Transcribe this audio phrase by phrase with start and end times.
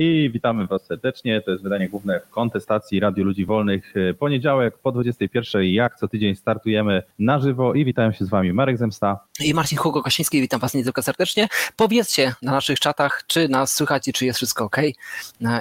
[0.00, 1.40] I witamy Was serdecznie.
[1.40, 3.94] To jest wydanie główne kontestacji Radio Ludzi Wolnych.
[4.18, 5.64] Poniedziałek po 21.
[5.64, 9.78] Jak co tydzień startujemy na żywo i witają się z Wami Marek Zemsta i Marcin
[9.78, 10.40] Hugo Kosiński.
[10.40, 11.48] Witam Was nie tylko serdecznie.
[11.76, 14.76] Powiedzcie na naszych czatach, czy nas słychać i czy jest wszystko ok.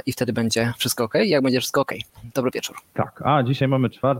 [0.05, 1.13] I wtedy będzie wszystko ok.
[1.26, 1.91] Jak będzie wszystko ok.
[2.35, 2.76] Dobry wieczór.
[2.94, 4.20] Tak, a dzisiaj mamy 4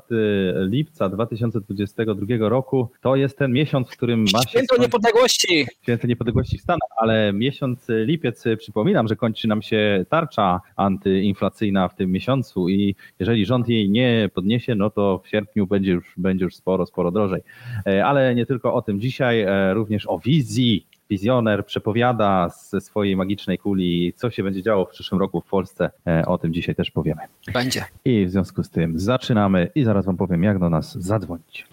[0.70, 2.92] lipca 2022 roku.
[3.02, 4.50] To jest ten miesiąc, w którym ma się.
[4.50, 5.68] Święto Niepodległości!
[5.84, 11.96] Święto Niepodległości w Stanach, ale miesiąc lipiec, przypominam, że kończy nam się tarcza antyinflacyjna w
[11.96, 16.46] tym miesiącu i jeżeli rząd jej nie podniesie, no to w sierpniu będzie już, będzie
[16.46, 17.42] już sporo, sporo drożej.
[17.88, 20.88] E, ale nie tylko o tym dzisiaj, e, również o wizji.
[21.10, 25.90] Wizjoner przepowiada ze swojej magicznej kuli, co się będzie działo w przyszłym roku w Polsce.
[26.08, 27.22] E, o tym dzisiaj też powiemy.
[27.54, 27.86] Będzie.
[28.06, 31.68] I w związku z tym zaczynamy i zaraz Wam powiem, jak do nas zadzwonić.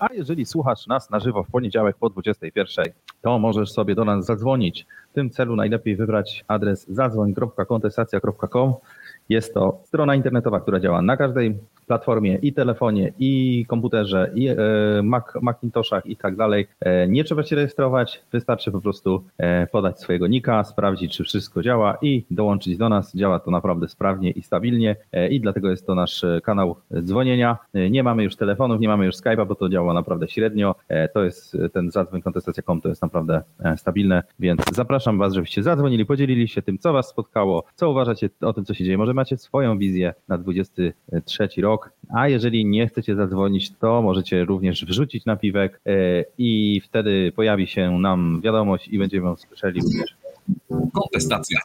[0.00, 2.84] A jeżeli słuchasz nas na żywo w poniedziałek po 21,
[3.22, 4.86] to możesz sobie do nas zadzwonić.
[5.10, 8.74] W tym celu najlepiej wybrać adres zadzwoń.kontestacja.com.
[9.28, 14.56] Jest to strona internetowa, która działa na każdej platformie i telefonie, i komputerze, i e,
[15.02, 16.66] Mac, Macintoshach i tak dalej.
[16.80, 21.62] E, nie trzeba się rejestrować, wystarczy po prostu e, podać swojego nika, sprawdzić, czy wszystko
[21.62, 23.16] działa i dołączyć do nas.
[23.16, 24.96] Działa to naprawdę sprawnie i stabilnie
[25.30, 27.58] i dlatego jest to nasz kanał dzwonienia.
[27.90, 30.74] Nie mamy już telefonów, nie mamy już Skype'a, bo to działa naprawdę średnio.
[31.14, 33.42] To jest ten zadzwoń kontestacja.com, to jest naprawdę
[33.76, 38.52] stabilne, więc zapraszam Was, żebyście zadzwonili, podzielili się tym, co Was spotkało, co uważacie o
[38.52, 38.98] tym, co się dzieje.
[38.98, 41.90] Może macie swoją wizję na 23 rok, rok.
[42.14, 47.90] A jeżeli nie chcecie zadzwonić, to możecie również wrzucić napiwek e, i wtedy pojawi się
[47.90, 50.16] nam wiadomość i będziemy ją słyszeli również.
[50.92, 51.60] Kontestacja.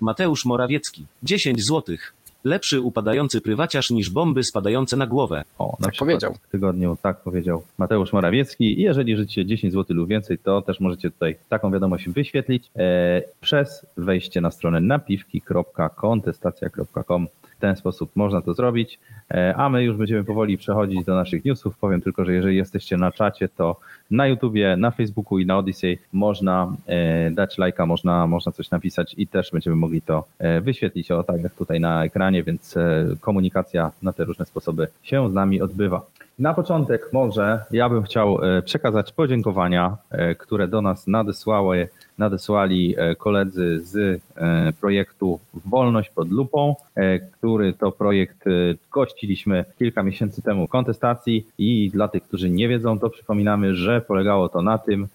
[0.00, 2.14] Mateusz Morawiecki, 10 złotych.
[2.44, 5.44] Lepszy upadający prywaciarz niż bomby spadające na głowę.
[5.58, 6.34] O, na tak powiedział.
[6.34, 8.80] W tygodniu tak powiedział Mateusz Morawiecki.
[8.80, 13.22] I jeżeli życie 10 zł lub więcej, to też możecie tutaj taką wiadomość wyświetlić e,
[13.40, 17.26] przez wejście na stronę napiwki.kontestacja.com
[17.58, 18.98] w ten sposób można to zrobić,
[19.30, 21.78] e, a my już będziemy powoli przechodzić do naszych newsów.
[21.78, 23.76] Powiem tylko, że jeżeli jesteście na czacie, to
[24.10, 29.14] na YouTubie, na Facebooku i na Odyssey można e, dać lajka, można, można coś napisać
[29.18, 32.74] i też będziemy mogli to e, wyświetlić o tak jak tutaj na ekranie, więc
[33.20, 36.06] komunikacja na te różne sposoby się z nami odbywa.
[36.38, 39.96] Na początek może ja bym chciał przekazać podziękowania,
[40.38, 43.96] które do nas nadesłały nadesłali e, koledzy z
[44.36, 48.44] e, projektu Wolność pod lupą, e, który to projekt
[48.92, 51.46] gościliśmy kilka miesięcy temu w kontestacji.
[51.58, 55.08] I dla tych, którzy nie wiedzą, to przypominamy, że polegało to na tym,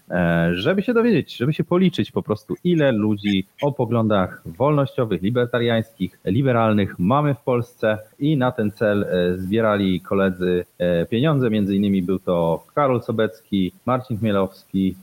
[0.54, 7.00] żeby się dowiedzieć, żeby się policzyć po prostu, ile ludzi o poglądach wolnościowych, libertariańskich, liberalnych
[7.00, 7.98] mamy w Polsce.
[8.20, 9.06] I na ten cel
[9.36, 10.66] zbierali koledzy
[11.10, 14.96] pieniądze, między innymi był to Karol Sobecki, Marcin Chmielowski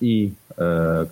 [0.00, 0.30] i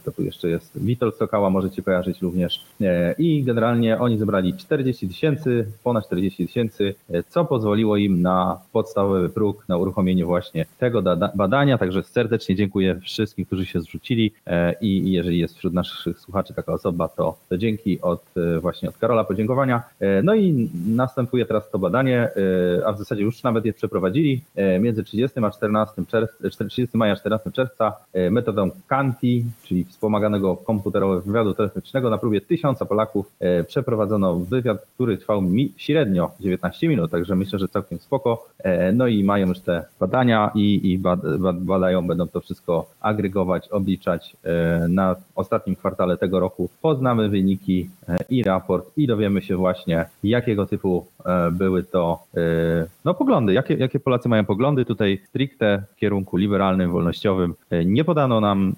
[0.00, 0.84] kto tu jeszcze jest?
[0.84, 2.65] Witold Sokała możecie kojarzyć również.
[2.81, 8.59] E, I generalnie oni zebrali 40 tysięcy, ponad 40 tysięcy, e, co pozwoliło im na
[8.72, 11.03] podstawowy próg, na uruchomienie właśnie tego
[11.34, 11.78] badania.
[11.78, 14.33] Także serdecznie dziękuję wszystkim, którzy się zrzucili
[14.81, 18.25] i jeżeli jest wśród naszych słuchaczy taka osoba, to, to dzięki od
[18.61, 19.82] właśnie od Karola podziękowania.
[20.22, 22.31] No i następuje teraz to badanie,
[22.87, 24.43] a w zasadzie już nawet je przeprowadzili
[24.81, 27.93] między 30 a 14 czerwca, 30 maja 14 czerwca
[28.31, 35.19] metodą Kanti czyli wspomaganego komputerowego wywiadu telefonicznego na próbie tysiąca Polaków e, przeprowadzono wywiad, który
[35.19, 38.46] trwał mi średnio 19 minut, także myślę, że całkiem spoko.
[38.58, 40.98] E, no i mają już te badania i, i
[41.54, 46.69] badają, będą to wszystko agregować, obliczać e, na ostatnim kwartale tego roku.
[46.82, 47.90] Poznamy wyniki
[48.31, 51.06] i raport i dowiemy się właśnie, jakiego typu
[51.52, 52.19] były to
[53.04, 54.84] no, poglądy, jakie, jakie Polacy mają poglądy.
[54.84, 57.54] Tutaj stricte w kierunku liberalnym, wolnościowym.
[57.84, 58.75] Nie podano nam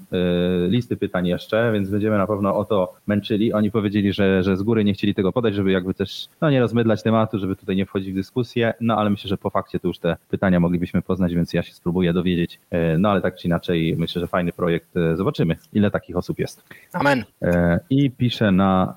[0.69, 3.53] listy pytań jeszcze, więc będziemy na pewno o to męczyli.
[3.53, 6.61] Oni powiedzieli, że, że z góry nie chcieli tego podać, żeby jakby też no, nie
[6.61, 9.89] rozmydlać tematu, żeby tutaj nie wchodzić w dyskusję, no ale myślę, że po fakcie to
[9.89, 12.61] już te pytania moglibyśmy poznać, więc ja się spróbuję dowiedzieć.
[12.71, 14.97] E, no ale tak czy inaczej myślę, że fajny projekt.
[14.97, 16.65] E, zobaczymy, ile takich osób jest.
[16.93, 17.25] Amen.
[17.43, 18.95] E, I piszę na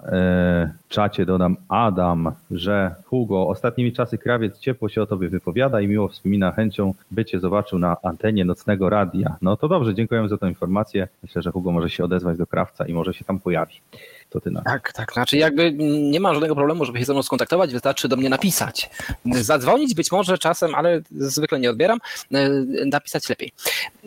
[0.89, 6.07] czacie, dodam Adam, że Hugo, ostatnimi czasy krawiec ciepło się o tobie wypowiada i miło
[6.07, 9.35] wspomina chęcią, by cię zobaczył na antenie nocnego radia.
[9.41, 11.07] No to dobrze, dziękujemy za tę informację.
[11.23, 13.81] Myślę, że Hugo może się odezwać do krawca i może się tam pojawi.
[14.29, 14.61] To ty na.
[14.61, 15.13] Tak, tak.
[15.13, 15.71] Znaczy jakby
[16.11, 18.89] nie ma żadnego problemu, żeby się ze mną skontaktować, wystarczy do mnie napisać.
[19.31, 21.99] Zadzwonić być może czasem, ale zwykle nie odbieram.
[22.33, 22.49] E,
[22.85, 23.51] Napisać lepiej.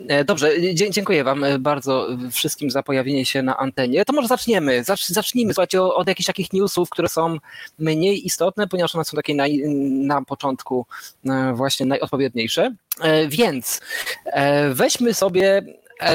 [0.07, 4.05] E, Dobrze, dziękuję wam bardzo wszystkim za pojawienie się na antenie.
[4.05, 4.83] To może zaczniemy.
[4.83, 7.37] Zacz, zacznijmy, słuchajcie, od jakichś takich newsów, które są
[7.79, 10.85] mniej istotne, ponieważ one są takie naj, na początku
[11.29, 12.75] e, właśnie najodpowiedniejsze.
[13.01, 13.81] E, Więc
[14.25, 15.63] e, weźmy sobie E,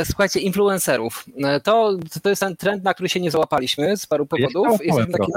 [0.05, 1.25] Słuchajcie, influencerów.
[1.45, 4.79] E, To, to jest ten trend, na który się nie załapaliśmy z paru powodów.
[5.13, 5.33] Taki.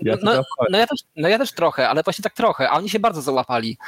[0.00, 2.88] Ja no, no, ja też, no ja też trochę, ale właśnie tak trochę, a oni
[2.88, 3.78] się bardzo załapali.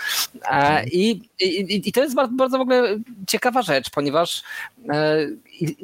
[0.50, 1.10] E, i,
[1.40, 4.42] i, I to jest bardzo, bardzo w ogóle ciekawa rzecz, ponieważ
[4.88, 5.16] e,
[5.60, 5.76] i,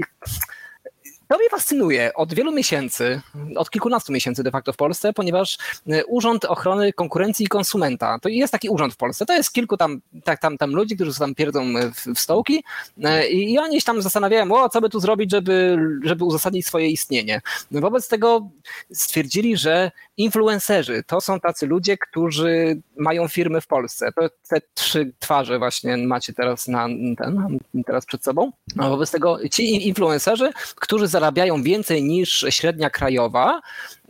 [1.34, 3.20] to mnie fascynuje od wielu miesięcy,
[3.56, 5.58] od kilkunastu miesięcy de facto w Polsce, ponieważ
[5.88, 9.76] e, Urząd Ochrony Konkurencji i Konsumenta, to jest taki urząd w Polsce, to jest kilku
[9.76, 11.64] tam, tak, tam, tam ludzi, którzy tam pierdzą
[11.94, 12.64] w, w stołki
[13.02, 16.66] e, i, i oni się tam zastanawiają, o co by tu zrobić, żeby, żeby uzasadnić
[16.66, 17.40] swoje istnienie.
[17.70, 18.48] Wobec tego
[18.92, 24.12] stwierdzili, że influencerzy to są tacy ludzie, którzy mają firmy w Polsce.
[24.12, 26.86] To te trzy twarze właśnie macie teraz na
[27.18, 28.52] ten, teraz przed sobą.
[28.76, 33.60] Wobec tego ci influencerzy, którzy zarabiają więcej niż średnia krajowa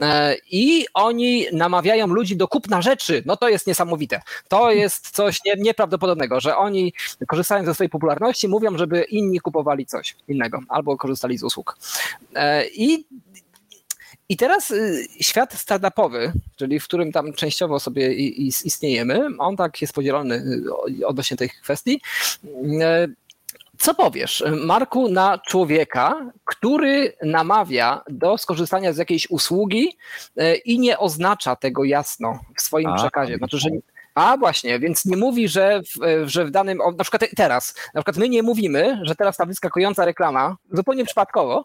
[0.00, 3.22] e, i oni namawiają ludzi do kupna rzeczy.
[3.26, 4.20] No to jest niesamowite.
[4.49, 6.93] To jest coś nie, nieprawdopodobnego, że oni
[7.26, 11.78] korzystają ze swojej popularności, mówią, żeby inni kupowali coś innego albo korzystali z usług.
[12.34, 13.06] E, I
[14.28, 18.12] i teraz y, świat startupowy, czyli w którym tam częściowo sobie
[18.64, 20.34] istniejemy, on tak jest podzielony
[21.00, 22.00] y, odnośnie tych kwestii.
[23.84, 29.96] Co powiesz, Marku, na człowieka, który namawia do skorzystania z jakiejś usługi
[30.40, 33.36] y, i nie oznacza tego jasno w swoim A, przekazie?
[33.36, 33.69] Znaczy, że
[34.14, 38.16] a właśnie, więc nie mówi, że w, że w danym, na przykład teraz, na przykład
[38.16, 41.64] my nie mówimy, że teraz ta wyskakująca reklama, zupełnie przypadkowo,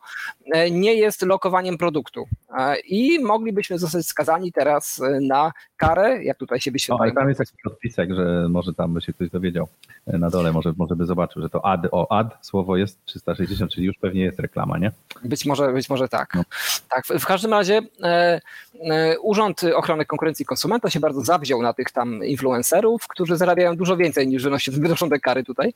[0.54, 2.28] e, nie jest lokowaniem produktu.
[2.58, 7.22] E, I moglibyśmy zostać skazani teraz e, na karę, jak tutaj się No, ale wyświetla.
[7.22, 9.68] tam jest taki podpisek, że może tam by się ktoś dowiedział
[10.08, 13.72] e, na dole, może, może by zobaczył, że to ad, o ad słowo jest 360,
[13.72, 14.92] czyli już pewnie jest reklama, nie?
[15.24, 16.34] Być może, być może tak.
[16.36, 16.44] No.
[16.90, 18.42] tak w, w każdym razie e,
[18.90, 23.76] e, Urząd Ochrony Konkurencji i Konsumenta się bardzo zawziął na tych tam influencerów, którzy zarabiają
[23.76, 25.74] dużo więcej niż wynoszą te kary tutaj,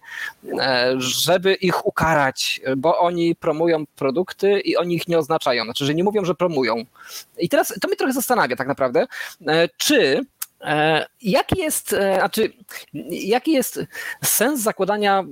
[0.59, 5.63] e, żeby ich ukarać, bo oni promują produkty i oni ich nie oznaczają.
[5.63, 6.85] Znaczy, że nie mówią, że promują.
[7.37, 9.05] I teraz to mnie trochę zastanawia tak naprawdę,
[9.47, 10.25] e, czy
[10.61, 12.53] e, jaki jest, znaczy,
[13.09, 13.79] jaki jest
[14.23, 15.23] sens zakładania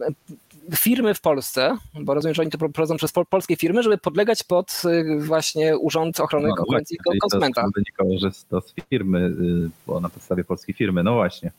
[0.75, 4.43] firmy w Polsce, bo rozumiem, że oni to prowadzą przez pol- polskie firmy, żeby podlegać
[4.43, 7.61] pod y, właśnie Urząd Ochrony No, Konkurencji i Konsumenta.
[7.61, 9.19] To wynikało, że to z firmy,
[9.65, 11.51] y, bo na podstawie polskiej firmy, no właśnie.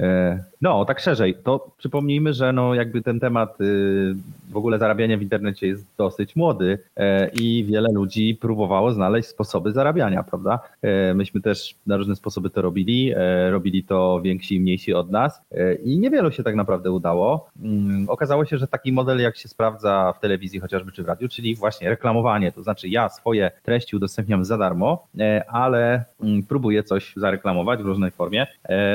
[0.00, 4.14] E, No, tak szerzej, to przypomnijmy, że no jakby ten temat y,
[4.50, 9.72] w ogóle zarabiania w internecie jest dosyć młody e, i wiele ludzi próbowało znaleźć sposoby
[9.72, 10.58] zarabiania, prawda?
[10.82, 13.14] E, Myśmy też na różne sposoby to robili,
[13.50, 15.40] robili to więksi i mniejsi od nas
[15.84, 17.50] i niewielu się tak naprawdę udało.
[17.62, 21.28] Mm, Okazało się, że taki model jak się sprawdza w telewizji chociażby czy w radiu,
[21.28, 25.06] czyli właśnie reklamowanie, to znaczy ja swoje treści udostępniam za darmo,
[25.48, 28.46] ale mm, próbuję coś zareklamować w różnej formie,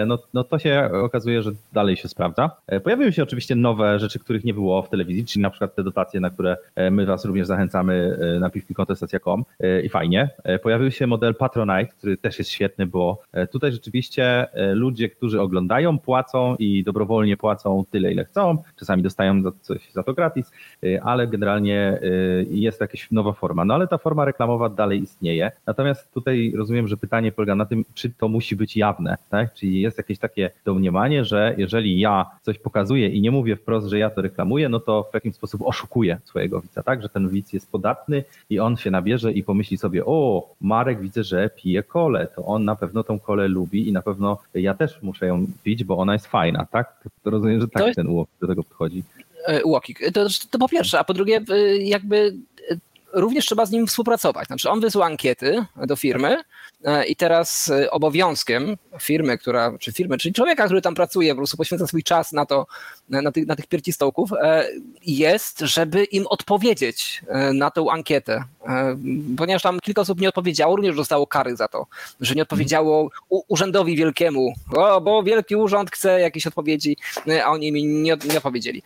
[0.08, 2.52] no, no to się okazuje, że dalej się sprawdza.
[2.68, 5.84] E, Pojawiły się oczywiście nowe rzeczy, których nie było w telewizji, czyli na przykład te
[5.84, 9.46] dotacje, na które e, my was również zachęcamy e, na piwpikontestacja.com
[9.84, 10.30] i fajnie.
[10.64, 13.22] Pojawił się model Patronite, który też jest świetny, bo
[13.52, 18.58] tutaj rzeczywiście ludzie, którzy oglądają, płacą i dobrowolnie płacą tyle, ile chcą.
[18.80, 20.52] Czasami dostają coś za to gratis,
[21.04, 22.00] ale generalnie
[22.50, 23.66] jest jakaś nowa forma.
[23.66, 25.52] No ale ta forma reklamowa dalej istnieje.
[25.68, 29.54] Natomiast tutaj rozumiem, że pytanie polega na tym, czy to musi być jawne, tak?
[29.54, 30.83] Czyli jest jakieś takie domniemanie,
[31.22, 35.08] że jeżeli ja coś pokazuję i nie mówię wprost, że ja to reklamuję, no to
[35.12, 37.02] w jakiś sposób oszukuję swojego widza, tak?
[37.02, 41.24] Że ten widz jest podatny i on się nabierze i pomyśli sobie, o, Marek widzę,
[41.24, 45.02] że pije kolę, to on na pewno tą kolę lubi i na pewno ja też
[45.02, 47.04] muszę ją pić, bo ona jest fajna, tak?
[47.24, 49.04] To rozumiem, że tak jest- ten łop do tego podchodzi.
[49.48, 50.12] E, Łokik.
[50.14, 51.42] To, to po pierwsze, a po drugie,
[51.80, 52.34] jakby
[53.14, 54.48] również trzeba z nim współpracować.
[54.48, 56.38] Znaczy, on wysłał ankiety do firmy
[56.84, 61.38] e, i teraz y, obowiązkiem firmy, która, czy firmy, czyli człowieka, który tam pracuje, po
[61.38, 62.66] prostu poświęca swój czas na to,
[63.10, 63.66] na, tych, na tych
[64.42, 64.68] e,
[65.06, 68.44] jest, żeby im odpowiedzieć e, na tą ankietę.
[68.68, 68.98] E,
[69.38, 71.86] Ponieważ tam kilka osób nie odpowiedziało, również dostało kary za to,
[72.22, 76.98] że nie odpowiedziało urzędowi wielkiemu, o, bo wielki urząd chce jakieś odpowiedzi,
[77.44, 78.84] a oni mi nie, nie odpowiedzieli.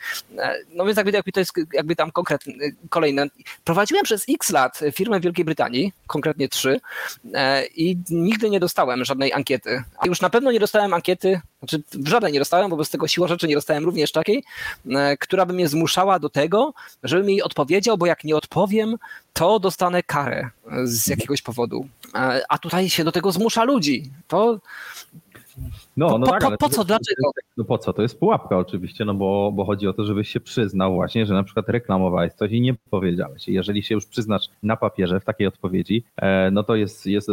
[0.73, 2.53] No więc jakby, jakby to jest jakby tam konkretne,
[2.89, 3.27] kolejne.
[3.63, 6.79] Prowadziłem przez x lat firmę w Wielkiej Brytanii, konkretnie trzy,
[7.75, 9.83] i nigdy nie dostałem żadnej ankiety.
[9.97, 13.47] A już na pewno nie dostałem ankiety, znaczy żadnej nie dostałem, wobec tego siła rzeczy
[13.47, 14.43] nie dostałem również takiej,
[14.89, 16.73] e, która by mnie zmuszała do tego,
[17.03, 18.95] żebym jej odpowiedział, bo jak nie odpowiem,
[19.33, 20.49] to dostanę karę
[20.83, 21.87] z jakiegoś powodu.
[22.15, 24.11] E, A tutaj się do tego zmusza ludzi.
[24.27, 24.59] To
[25.97, 26.83] No, Po- no po- tak, po- ale po co?
[26.83, 27.31] Dlaczego?
[27.57, 27.93] No po co?
[27.93, 31.33] To jest pułapka oczywiście, no bo, bo chodzi o to, żebyś się przyznał właśnie, że
[31.33, 33.47] na przykład reklamowałeś coś i nie powiedziałeś.
[33.47, 37.29] Jeżeli się już przyznasz na papierze w takiej odpowiedzi, e, no to jest, jest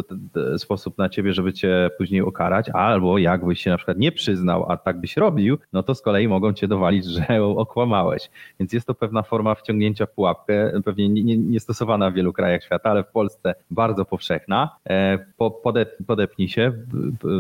[0.59, 4.77] sposób na ciebie, żeby cię później ukarać, albo jakbyś się na przykład nie przyznał, a
[4.77, 8.31] tak byś robił, no to z kolei mogą cię dowalić, że okłamałeś.
[8.61, 12.65] Więc jest to pewna forma wciągnięcia w pułapkę, pewnie nie- nie- niestosowana w wielu krajach
[12.65, 14.77] świata, ale w Polsce bardzo powszechna.
[14.91, 16.73] E, Po, pode, podepnij się,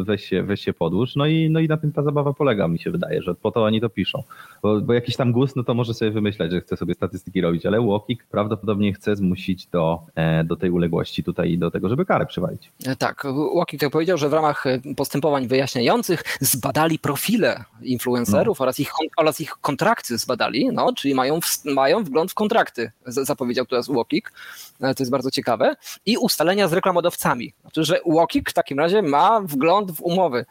[0.04, 2.78] weź się, weź się podłóż, no i, no i na tym ta zabawa polega, mi
[2.78, 4.22] się wydaje, że po to oni to piszą.
[4.62, 7.66] Bo, bo jakiś tam gust, no to może sobie wymyśleć, że chce sobie statystyki robić,
[7.66, 12.04] ale Łokik prawdopodobnie chce zmusić do, e, do tej uległości tutaj i do tego, żeby
[12.06, 12.72] karę przywalić.
[12.86, 18.80] E, Tak, Łokik tak powiedział, że w ramach e, postępowań wyjaśniających zbadali profile influencerów oraz,
[18.80, 23.88] ich, oraz ich kontrakty zbadali, no, czyli mają, w, mają wgląd w kontrakty, zapowiedział teraz
[23.88, 24.32] Łokik,
[24.80, 27.52] to jest bardzo ciekawe, i ustalenia z reklamodawcami.
[27.60, 30.44] Znaczy, że Łokik w takim razie ma wgląd w umowy.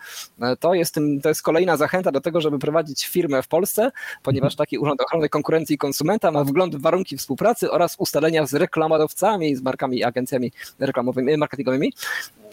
[0.58, 3.92] To jest, tym, to jest kolejna zachęta do tego, żeby prowadzić firmę w Polsce,
[4.24, 8.54] ponieważ taki Urząd Ochrony Konkurencji i Konsumenta ma wgląd w warunki współpracy oraz ustalenia z
[8.54, 11.94] reklamodawcami, z markami i agencjami reklamowymi, marketingowymi.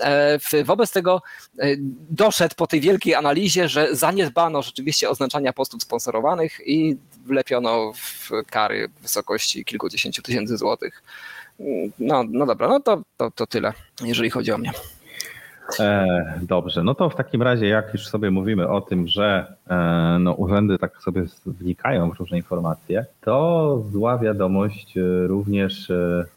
[0.00, 1.22] E, Wobec tego
[1.58, 1.66] e,
[2.10, 8.88] doszedł po tej wielkiej analizie, że zaniedbano rzeczywiście oznaczania postów sponsorowanych i wlepiono w kary
[8.88, 11.02] w wysokości kilkudziesięciu tysięcy złotych.
[11.98, 13.72] No, no dobra, no to, to, to tyle,
[14.04, 14.72] jeżeli chodzi o mnie.
[15.80, 16.06] E,
[16.42, 20.32] dobrze, no to w takim razie, jak już sobie mówimy o tym, że e, no,
[20.32, 25.92] urzędy tak sobie wnikają w różne informacje, to zła wiadomość e, również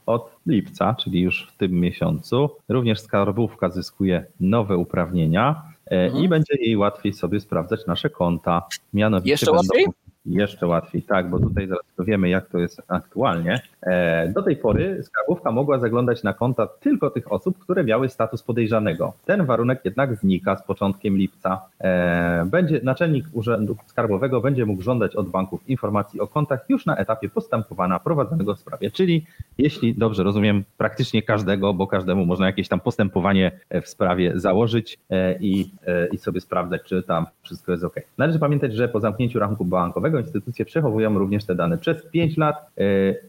[0.05, 6.23] od lipca, czyli już w tym miesiącu, również skarbówka zyskuje nowe uprawnienia Mhm.
[6.23, 8.61] i będzie jej łatwiej sobie sprawdzać nasze konta.
[8.93, 9.85] Mianowicie Jeszcze będą- łatwiej?
[10.25, 13.61] Jeszcze łatwiej, tak, bo tutaj zaraz wiemy, jak to jest aktualnie.
[13.81, 18.43] E, Do tej pory skarbówka mogła zaglądać na konta tylko tych osób, które miały status
[18.43, 19.13] podejrzanego.
[19.25, 21.61] Ten warunek jednak znika z początkiem lipca.
[21.81, 26.97] E, Będzie naczelnik Urzędu Skarbowego będzie mógł żądać od banków informacji o kontach już na
[26.97, 28.91] etapie postępowania prowadzonego w sprawie.
[28.91, 29.25] Czyli
[29.57, 33.51] jeśli dobrze rozumiem, praktycznie każdego, bo każdemu można jakieś tam postępowanie
[33.81, 35.71] w sprawie założyć e, i,
[36.11, 37.95] i sobie sprawdzać, czy tam wszystko jest ok.
[38.17, 42.55] Należy pamiętać, że po zamknięciu rachunku bankowego instytucje przechowują również te dane przez 5 lat.
[42.77, 42.83] E,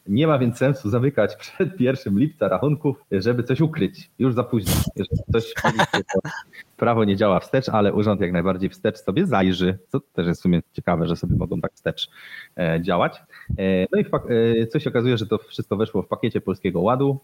[0.06, 4.10] Nie ma więc sensu zamykać przed 1 lipca rachunków, żeby coś ukryć.
[4.18, 4.72] Już za późno.
[4.96, 5.54] Jeżeli coś
[6.84, 10.42] prawo nie działa wstecz, ale urząd jak najbardziej wstecz sobie zajrzy, co też jest w
[10.42, 12.10] sumie ciekawe, że sobie mogą tak wstecz
[12.56, 13.22] e, działać.
[13.58, 17.18] E, No i e, co się okazuje, że to wszystko weszło w pakiecie Polskiego Ładu.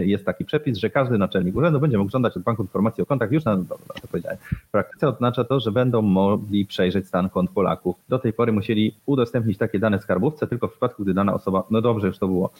[0.00, 3.32] Jest taki przepis, że każdy naczelnik urzędu będzie mógł żądać od banku informacji o kontach
[3.32, 4.38] już na, dobra, to powiedziałem.
[4.68, 7.96] W praktyce oznacza to, że będą mogli przejrzeć stan kont Polaków.
[8.08, 11.80] Do tej pory musieli udostępnić takie dane skarbówce tylko w przypadku, gdy dana osoba, no
[11.80, 12.50] dobrze, już to było.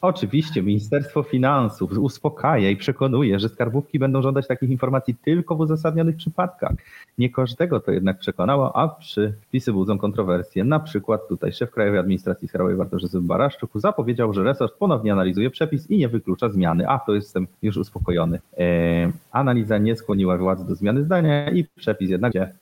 [0.00, 6.16] Oczywiście Ministerstwo Finansów uspokaja i przekonuje, że skarbówki będą żądać takich informacji tylko w uzasadnionych
[6.16, 6.72] przypadkach.
[7.18, 10.64] Nie każdego to jednak przekonało, a przy wpisy budzą kontrowersje.
[10.64, 15.90] Na przykład tutaj szef Krajowej Administracji Skarbowej Bartosz Baraszczuk zapowiedział, że resort ponownie analizuje przepis
[15.90, 16.88] i nie wyklucza zmiany.
[16.88, 18.40] A, to jestem już uspokojony.
[18.58, 18.64] E,
[19.32, 22.52] analiza nie skłoniła władz do zmiany zdania i przepis jednak gdzie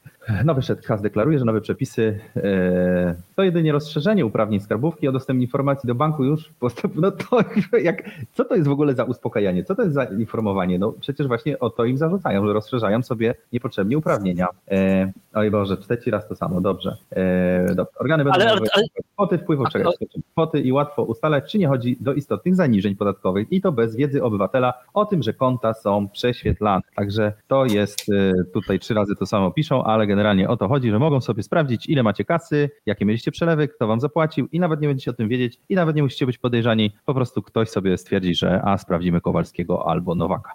[0.45, 5.87] Nowy KAS deklaruje, że nowe przepisy e, to jedynie rozszerzenie uprawnień skarbówki o dostęp informacji
[5.87, 6.95] do banku już postęp.
[7.07, 7.39] No to
[7.79, 8.03] jak,
[8.33, 9.65] co to jest w ogóle za uspokajanie?
[9.65, 10.79] Co to jest za informowanie?
[10.79, 14.49] No przecież właśnie o to im zarzucają, że rozszerzają sobie niepotrzebnie uprawnienia.
[14.71, 16.97] E, oj Boże, trzeci raz to samo, dobrze.
[17.11, 17.99] E, dobrze.
[17.99, 19.93] Organy będą Ale- mogły ale- kwoty wpływów, czekaj,
[20.33, 24.23] kwoty i łatwo ustalać, czy nie chodzi do istotnych zaniżeń podatkowych i to bez wiedzy
[24.25, 26.83] obywatela o tym, że konta są prześwietlane.
[26.97, 30.91] Także to jest e, tutaj trzy razy to samo piszą, ale generalnie o to chodzi,
[30.91, 34.81] że mogą sobie sprawdzić, ile macie kasy, jakie mieliście przelewy, kto wam zapłacił i nawet
[34.81, 36.97] nie będziecie o tym wiedzieć i nawet nie musicie być podejrzani.
[37.05, 40.53] Po prostu ktoś sobie stwierdzi, że a sprawdzimy Kowalskiego albo Nowaka.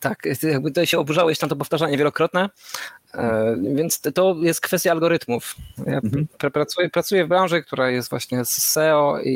[0.00, 2.48] Tak, jakby tutaj się oburzałeś na to powtarzanie wielokrotne,
[3.14, 5.54] e, więc to jest kwestia algorytmów.
[5.86, 6.26] Ja Mhm.
[6.38, 9.30] pr- pracuję, pracuję w branży, która jest właśnie z SEO i,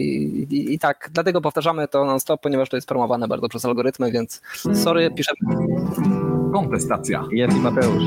[0.51, 4.43] i, i tak, dlatego powtarzamy to non-stop, ponieważ to jest promowane bardzo przez algorytmy, więc
[4.75, 5.39] sorry, piszemy.
[6.53, 7.25] Kontestacja.
[7.31, 8.05] Jest i Mateusz.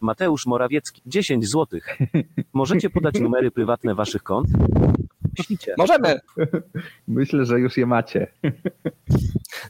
[0.00, 1.80] Mateusz Morawiecki, 10 zł.
[2.52, 4.48] Możecie podać numery prywatne waszych kont?
[5.44, 5.74] Ślicie.
[5.78, 6.20] Możemy!
[7.08, 8.26] Myślę, że już je macie.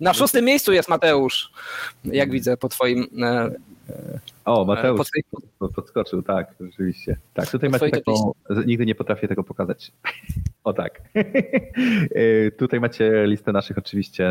[0.00, 1.52] Na szóstym miejscu jest Mateusz,
[2.04, 3.06] jak widzę po twoim...
[4.44, 7.16] O, e, Mateusz Po twojej, podskoczył, tak, rzeczywiście.
[7.34, 8.32] Tak, tutaj macie taką,
[8.66, 9.92] nigdy nie potrafię tego pokazać.
[10.64, 11.00] O tak.
[12.14, 14.30] E, tutaj macie listę naszych oczywiście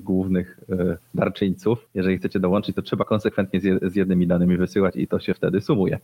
[0.00, 1.88] głównych e, darczyńców.
[1.94, 5.98] Jeżeli chcecie dołączyć, to trzeba konsekwentnie z jednymi danymi wysyłać i to się wtedy sumuje.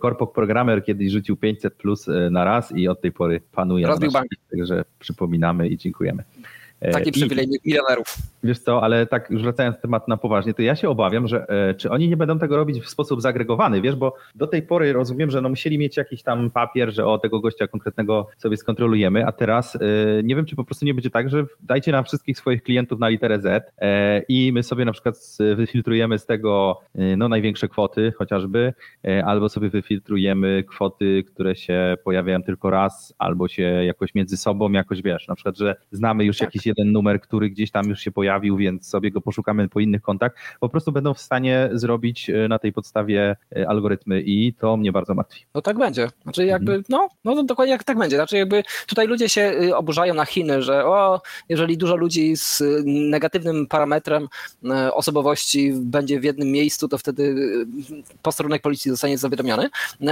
[0.00, 3.86] Korpok Programmer kiedyś rzucił 500 plus na raz i od tej pory panuje.
[3.86, 4.26] Rozbił bank.
[4.50, 6.24] Także przypominamy i dziękujemy.
[6.80, 8.16] Taki przywilej milionerów.
[8.44, 11.74] Wiesz co, ale tak już wracając temat na poważnie, to ja się obawiam, że e,
[11.74, 15.30] czy oni nie będą tego robić w sposób zagregowany, wiesz, bo do tej pory rozumiem,
[15.30, 19.32] że no musieli mieć jakiś tam papier, że o tego gościa konkretnego sobie skontrolujemy, a
[19.32, 19.78] teraz e,
[20.22, 23.08] nie wiem, czy po prostu nie będzie tak, że dajcie nam wszystkich swoich klientów na
[23.08, 25.16] literę Z e, i my sobie na przykład
[25.56, 26.80] wyfiltrujemy z tego
[27.16, 28.72] no, największe kwoty chociażby,
[29.24, 35.02] albo sobie wyfiltrujemy kwoty, które się pojawiają tylko raz, albo się jakoś między sobą jakoś,
[35.02, 36.46] wiesz, na przykład, że znamy już tak.
[36.46, 40.02] jakiś jeden numer, który gdzieś tam już się pojawił więc sobie go poszukamy po innych
[40.02, 44.76] kontach, po prostu będą w stanie zrobić e, na tej podstawie e, algorytmy i to
[44.76, 45.44] mnie bardzo martwi.
[45.54, 46.08] No tak będzie.
[46.22, 46.84] Znaczy jakby, mhm.
[46.88, 48.16] no, no dokładnie jak tak będzie.
[48.16, 52.62] Znaczy jakby tutaj ludzie się y, oburzają na Chiny, że o, jeżeli dużo ludzi z
[52.84, 54.28] negatywnym parametrem
[54.64, 57.66] e, osobowości będzie w jednym miejscu, to wtedy y,
[58.22, 59.68] posterunek policji zostanie zawiadomiony.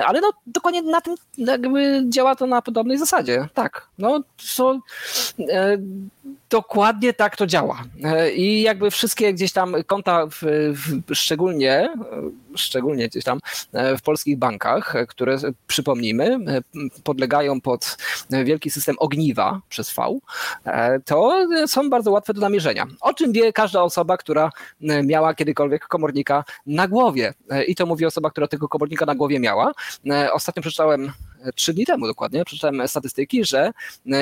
[0.06, 3.48] Ale no dokładnie na tym jakby działa to na podobnej zasadzie.
[3.54, 3.88] Tak.
[3.98, 4.22] No
[4.56, 4.80] to
[6.50, 7.82] dokładnie tak to działa.
[8.04, 11.96] E, I jakby wszystkie gdzieś tam konta, w, w, szczególnie, e,
[12.56, 13.38] szczególnie gdzieś tam
[13.72, 16.38] e, w polskich bankach, które przypomnijmy,
[17.04, 17.96] podlegają pod
[18.30, 20.18] wielki system ogniwa przez V,
[21.04, 22.86] to są bardzo łatwe do namierzenia.
[23.00, 24.50] O czym wie każda osoba, która
[25.04, 27.34] miała kiedykolwiek komornika na głowie.
[27.66, 29.72] I to mówi osoba, która tego komornika na głowie miała.
[30.32, 31.12] Ostatnio przeczytałem
[31.54, 33.72] trzy dni temu dokładnie, przeczytałem statystyki, że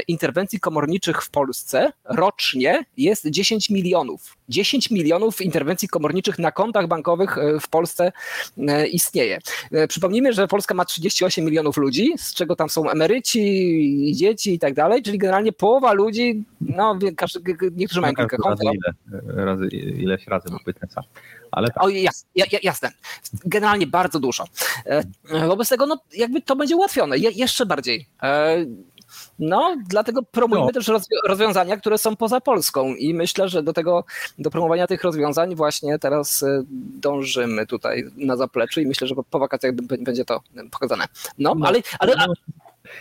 [0.09, 4.37] interwencji komorniczych w Polsce rocznie jest 10 milionów.
[4.49, 8.13] 10 milionów interwencji komorniczych na kontach bankowych e, w Polscze
[8.59, 9.39] e, istnieje.
[9.73, 14.59] E, przypomnijmy, że Polska ma 38 milionów ludzi, z czego tam są emeryci, dzieci i
[14.59, 16.99] tak dalej, czyli generalnie połowa ludzi, no
[17.77, 18.61] niektórzy mają kilka kont.
[18.63, 18.95] Ile,
[19.45, 21.05] razy, ileś razy byłby ten sam.
[21.53, 21.85] Ale tak.
[21.85, 22.31] O, jasne,
[22.63, 22.93] jasne.
[23.45, 24.45] Generalnie bardzo dużo.
[25.47, 28.07] Wobec tego, no, jakby to będzie ułatwione, Je, jeszcze bardziej.
[29.39, 30.73] No, dlatego promujemy no.
[30.73, 30.91] też
[31.27, 34.05] rozwiązania, które są poza Polską i myślę, że do tego,
[34.39, 36.63] do promowania tych rozwiązań właśnie teraz e,
[37.01, 41.05] dążymy tutaj na zapleczu i myślę, że po wakacjach będzie to pokazane.
[41.39, 42.35] No, no ale, ale, no.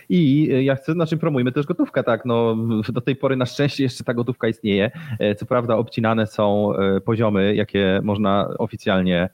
[0.09, 2.55] I e, ja chcę, znaczy promujmy też gotówkę, tak, no
[2.93, 4.91] do tej pory na szczęście jeszcze ta gotówka istnieje.
[5.19, 9.29] E, co prawda obcinane są e, poziomy, jakie można oficjalnie,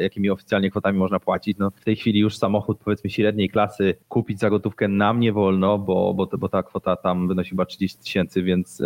[0.00, 1.58] jakimi oficjalnie kwotami można płacić.
[1.58, 5.78] No, w tej chwili już samochód powiedzmy średniej klasy kupić za gotówkę nam nie wolno,
[5.78, 8.82] bo, bo, bo ta kwota tam wynosi chyba 30 tysięcy, więc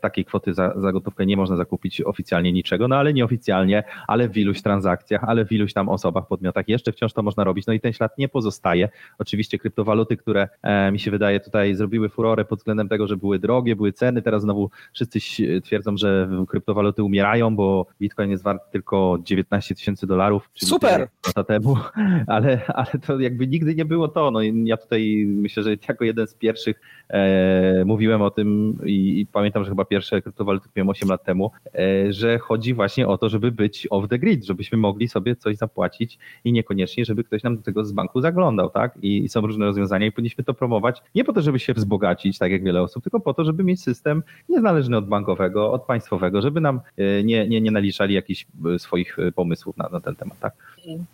[0.00, 4.36] takiej kwoty za, za gotówkę nie można zakupić oficjalnie niczego, no ale nieoficjalnie, ale w
[4.36, 7.66] iluś transakcjach, ale w iluś tam osobach, podmiotach jeszcze wciąż to można robić.
[7.66, 8.88] No i ten ślad nie pozostaje.
[9.18, 13.16] Oczywiście kryptowaluty waluty, które e, mi się wydaje tutaj zrobiły furorę pod względem tego, że
[13.16, 14.22] były drogie, były ceny.
[14.22, 15.20] Teraz znowu wszyscy
[15.60, 20.50] twierdzą, że kryptowaluty umierają, bo Bitcoin jest wart tylko 19 tysięcy dolarów.
[20.54, 21.08] Super!
[21.26, 21.76] Lata temu,
[22.26, 24.30] ale, ale to jakby nigdy nie było to.
[24.30, 29.26] No, ja tutaj myślę, że jako jeden z pierwszych e, mówiłem o tym i, i,
[29.26, 33.28] pamiętam, że chyba pierwsze kryptowaluty kupiłem 8 lat temu, e, że chodzi właśnie o to,
[33.28, 37.56] żeby być off the grid, żebyśmy mogli sobie coś zapłacić i niekoniecznie, żeby ktoś nam
[37.56, 38.98] do tego z banku zaglądał, tak?
[39.02, 41.74] I, i są różne rozwiązania rozwiązania i powinniśmy to promować nie po to, żeby się
[41.74, 45.82] wzbogacić, tak jak wiele osób, tylko po to, żeby mieć system niezależny od bankowego, od
[45.82, 50.00] państwowego, żeby nam e, nie, nie, nie naliczali jakichś e, swoich e, pomysłów na, na
[50.00, 50.38] ten temat.
[50.38, 50.54] Tak?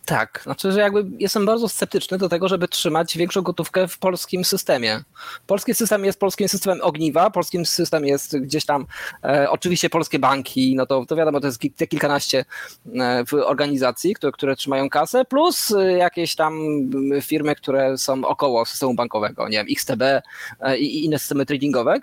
[0.05, 4.45] tak, znaczy, że jakby jestem bardzo sceptyczny do tego, żeby trzymać większą gotówkę w polskim
[4.45, 5.01] systemie.
[5.47, 8.87] Polski system jest polskim systemem ogniwa, polskim system jest gdzieś tam,
[9.25, 12.45] e, oczywiście polskie banki, no to, to wiadomo, to jest te kilkanaście
[12.95, 16.61] e, organizacji, które, które trzymają kasę, plus jakieś tam
[17.21, 20.03] firmy, które są około systemu bankowego, nie wiem, XTB
[20.61, 22.01] e, i inne systemy tradingowe,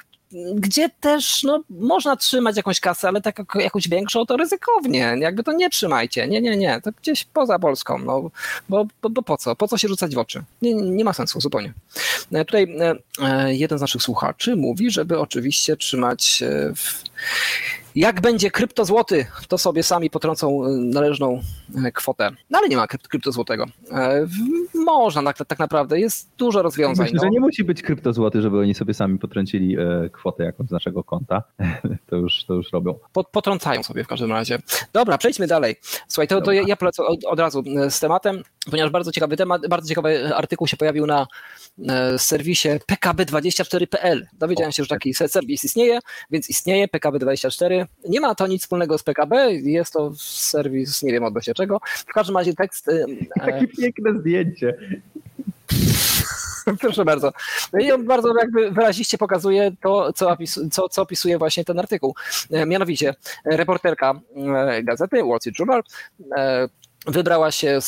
[0.56, 5.16] gdzie też no, można trzymać jakąś kasę, ale tak jakąś większą to ryzykownie.
[5.20, 6.28] Jakby to nie trzymajcie.
[6.28, 6.82] Nie, nie, nie.
[6.82, 7.98] To gdzieś poza Polską.
[7.98, 8.32] No,
[8.70, 9.56] bo, bo, bo po co?
[9.56, 10.44] Po co się rzucać w oczy?
[10.62, 11.74] Nie, nie ma sensu zupełnie.
[12.32, 12.78] E, tutaj
[13.22, 16.44] e, jeden z naszych słuchaczy mówi, żeby oczywiście trzymać
[16.76, 17.09] w
[17.96, 21.42] jak będzie kryptozłoty, to sobie sami potrącą e, należną
[21.86, 22.32] e, kwotę.
[22.50, 23.66] No ale nie ma kryptozłotego.
[23.92, 24.28] E,
[24.86, 27.06] można tak, tak naprawdę, jest dużo rozwiązań.
[27.06, 27.24] Myślę, no.
[27.24, 29.78] że nie musi być kryptozłoty, żeby oni sobie sami potrącili
[30.12, 31.44] kwotę jakąś z naszego konta.
[32.10, 33.00] To już, to już robią.
[33.32, 34.60] potrącają sobie w każdym razie.
[34.94, 35.76] Dobra, przejdźmy dalej.
[36.08, 39.68] Słuchaj, to, to ja, ja polecę od, od razu z tematem, ponieważ bardzo ciekawy temat,
[39.68, 41.28] bardzo ciekawy artykuł się pojawił na
[42.18, 44.28] serwisie pkb24.pl.
[44.34, 46.00] Dowiedziałem się, że taki serwis istnieje,
[46.32, 51.24] więc istnieje pkb24 nie ma to nic wspólnego z PKB, jest to serwis, nie wiem
[51.24, 51.80] odnośnie czego.
[51.86, 52.90] W każdym razie tekst...
[53.40, 54.78] Takie piękne zdjęcie.
[56.82, 57.32] Proszę bardzo.
[57.80, 62.16] I on bardzo jakby wyraziście pokazuje to, co, opis, co, co opisuje właśnie ten artykuł.
[62.52, 65.84] E, Mianowicie reporterka e, gazety Wall Street Journal
[66.38, 66.70] e,
[67.08, 67.80] wybrała się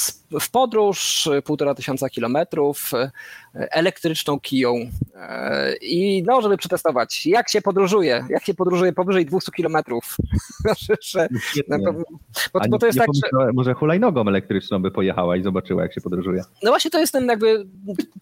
[0.42, 3.12] w podróż e, półtora tysiąca kilometrów e,
[3.54, 4.76] elektryczną kiją
[5.16, 10.18] e, i no, żeby przetestować, jak się podróżuje, jak się podróżuje powyżej 200 kilometrów.
[10.60, 11.28] Znaczy,
[11.68, 11.94] no,
[12.54, 16.02] bo, bo, to jest tak, że Może hulajnogą elektryczną by pojechała i zobaczyła, jak się
[16.02, 16.44] podróżuje.
[16.64, 17.66] No właśnie to jest ten jakby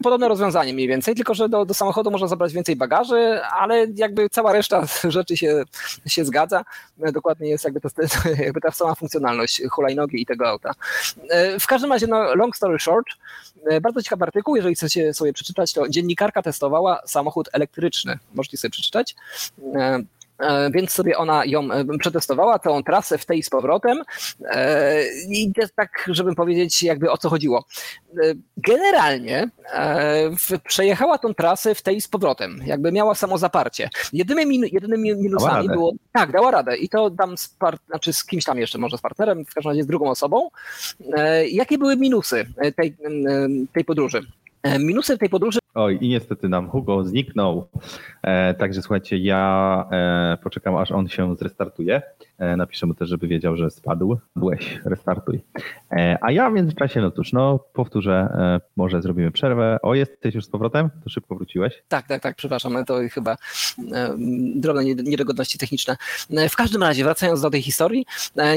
[0.03, 4.29] podobne rozwiązanie mniej więcej, tylko że do, do samochodu można zabrać więcej bagaży, ale jakby
[4.29, 5.63] cała reszta rzeczy się,
[6.05, 6.65] się zgadza.
[7.13, 7.89] Dokładnie jest jakby, to,
[8.45, 10.71] jakby ta sama funkcjonalność hulajnogi i tego auta.
[11.59, 13.07] W każdym razie, no, long story short,
[13.81, 18.19] bardzo ciekawy artykuł, jeżeli chcecie sobie przeczytać, to dziennikarka testowała samochód elektryczny.
[18.33, 19.15] Możecie sobie przeczytać.
[19.75, 19.99] E,
[20.39, 24.03] e, Więc sobie ona ją e, przetestowała, tą trasę w tej z powrotem.
[25.29, 27.65] I tak, żebym powiedzieć, jakby o co chodziło.
[28.57, 29.49] Generalnie
[30.63, 33.89] przejechała tą trasę w tej z powrotem, jakby miała samo zaparcie.
[34.13, 35.91] Jedynymi, jedynymi minusami było.
[36.13, 36.77] Tak, dała radę.
[36.77, 39.71] I to dam z, par, znaczy z kimś tam jeszcze, może z partnerem, w każdym
[39.71, 40.49] razie z drugą osobą.
[41.51, 42.95] Jakie były minusy tej,
[43.73, 44.21] tej podróży?
[44.63, 47.67] E, Minusy tej podróży Oj, i niestety nam Hugo zniknął.
[48.23, 52.01] E, także słuchajcie, ja e, poczekam, aż on się zrestartuje.
[52.37, 54.19] E, napiszę mu też, żeby wiedział, że spadł.
[54.35, 55.41] Byłeś, restartuj.
[55.91, 59.77] E, a ja w międzyczasie, no cóż, no powtórzę, e, może zrobimy przerwę.
[59.81, 60.89] O, jesteś już z powrotem?
[61.03, 61.83] To szybko wróciłeś.
[61.87, 64.15] Tak, tak, tak, przepraszam, to chyba e,
[64.55, 65.97] drobne nied- niedogodności techniczne.
[66.49, 68.05] W każdym razie, wracając do tej historii,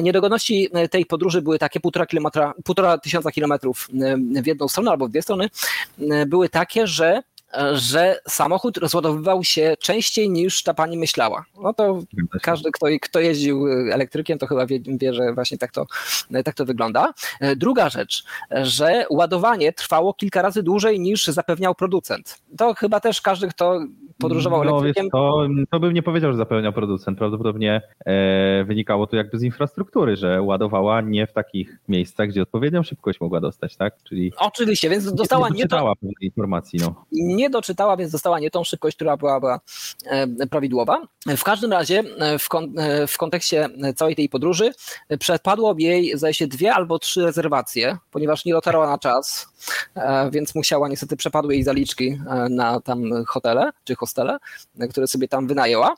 [0.03, 3.89] niedogodności tej podróży były takie półtora, kilometra, półtora tysiąca kilometrów
[4.43, 5.49] w jedną stronę albo w dwie strony,
[6.27, 7.25] były takie, że e,
[7.73, 11.45] że samochód rozładowywał się częściej niż ta pani myślała.
[11.63, 12.03] No to
[12.43, 15.87] każdy, kto, kto jeździł elektrykiem, to chyba wie, wie, że właśnie tak to,
[16.45, 17.13] tak to wygląda.
[17.57, 22.43] Druga rzecz, że ładowanie trwało kilka razy dłużej niż zapewniał producent.
[22.57, 23.81] To chyba też każdy, kto
[24.19, 25.11] podróżował no, elektrykiem.
[25.11, 27.19] To, to bym nie powiedział, że zapełniał producent.
[27.19, 32.83] Prawdopodobnie e, wynikało to jakby z infrastruktury, że ładowała nie w takich miejscach, gdzie odpowiednią
[32.83, 33.95] szybkość mogła dostać, tak?
[34.05, 36.79] Czyli Oczywiście, więc dostała nie nie, to, pewnej informacji.
[36.83, 37.05] No.
[37.13, 39.61] nie doczytała, więc dostała nie tą szybkość, która była, była
[40.07, 41.03] e, prawidłowa.
[41.37, 44.73] W każdym razie e, w, kon, e, w kontekście całej tej podróży
[45.19, 49.49] przepadło jej, zdaje się, dwie albo trzy rezerwacje, ponieważ nie dotarła na czas,
[50.31, 52.19] więc musiała niestety przepadły jej zaliczki
[52.51, 54.39] na tam hotele czy hostele,
[54.91, 55.97] które sobie tam wynajęła.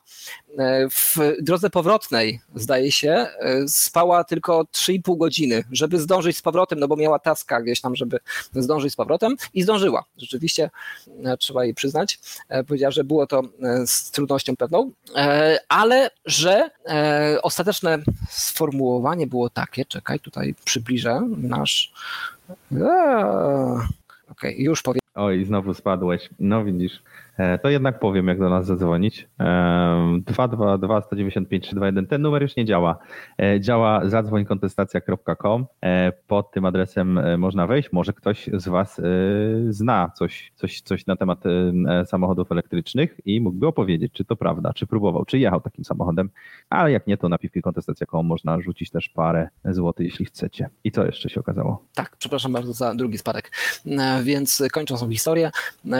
[0.90, 3.26] W drodze powrotnej, zdaje się,
[3.68, 8.18] spała tylko 3,5 godziny, żeby zdążyć z powrotem, no bo miała taska gdzieś tam, żeby
[8.54, 10.04] zdążyć z powrotem i zdążyła.
[10.16, 10.70] Rzeczywiście
[11.36, 12.18] trzeba jej przyznać.
[12.48, 16.70] E, Powiedziała, że było to e, z trudnością pewną, e, ale że
[17.42, 21.92] ostateczne sformułowanie było takie, czekaj, tutaj przybliżę nasz.
[24.30, 25.00] Okej, już powiem.
[25.14, 26.28] Oj, znowu spadłeś.
[26.40, 27.02] No widzisz.
[27.38, 29.28] E, To jednak powiem, jak do nas zadzwonić.
[29.38, 32.06] Em, 222 195 321.
[32.06, 32.98] Ten numer już nie działa.
[33.42, 35.66] E, Działa zadzwońkontestacja.com.
[35.84, 37.92] E, Pod tym adresem można wejść.
[37.92, 39.00] Może ktoś z Was
[39.68, 41.44] zna coś, coś, coś na temat
[42.04, 46.30] samochodów elektrycznych i mógłby opowiedzieć, czy to prawda, czy próbował, czy jechał takim samochodem.
[46.70, 50.68] Ale jak nie, to na piwkikontestacja.com można rzucić też parę złotych, jeśli chcecie.
[50.84, 51.84] I co jeszcze się okazało?
[51.94, 53.50] Tak, przepraszam bardzo za drugi spadek.
[54.22, 55.50] Więc kończąc tą historię,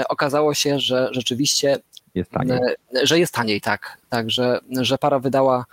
[0.09, 1.79] okazało się, że rzeczywiście
[2.15, 2.61] Jest.
[2.97, 3.99] E, Że jest taniej, tak.
[4.15, 5.65] Tak że, że para wydała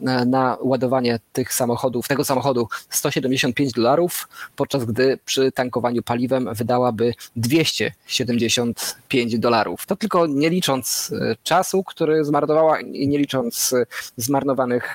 [0.00, 7.14] e, na ładowanie tych samochodów, tego samochodu 175 dolarów, podczas gdy przy tankowaniu paliwem wydałaby
[7.36, 9.86] 275 dolarów.
[9.86, 14.94] To tylko nie licząc e, czasu, który zmarnowała i nie licząc e, zmarnowanych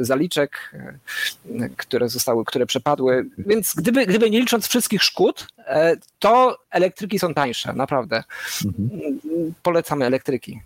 [0.00, 0.74] zaliczek,
[1.76, 3.26] które zostały, które przepadły.
[3.38, 5.46] Więc gdyby, gdyby nie licząc wszystkich szkód,
[6.18, 8.24] to elektryki są tańsze, naprawdę.
[8.64, 9.20] Mhm.
[9.62, 10.60] Polecamy elektryki.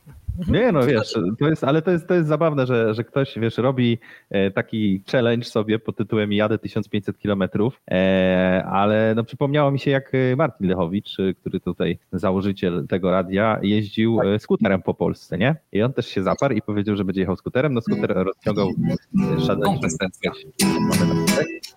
[0.48, 3.58] Nie, no wiesz, to jest, ale to jest, to jest zabawne, że, że ktoś, wiesz,
[3.58, 3.98] robi
[4.30, 9.90] e, taki challenge sobie pod tytułem jadę 1500 kilometrów, e, ale no przypomniało mi się
[9.90, 15.56] jak e, Martin Lechowicz, który tutaj założyciel tego radia, jeździł skuterem po Polsce, nie?
[15.72, 18.68] I on też się zaparł i powiedział, że będzie jechał skuterem, no skuter rozciągał.
[19.64, 20.32] Kontestacja.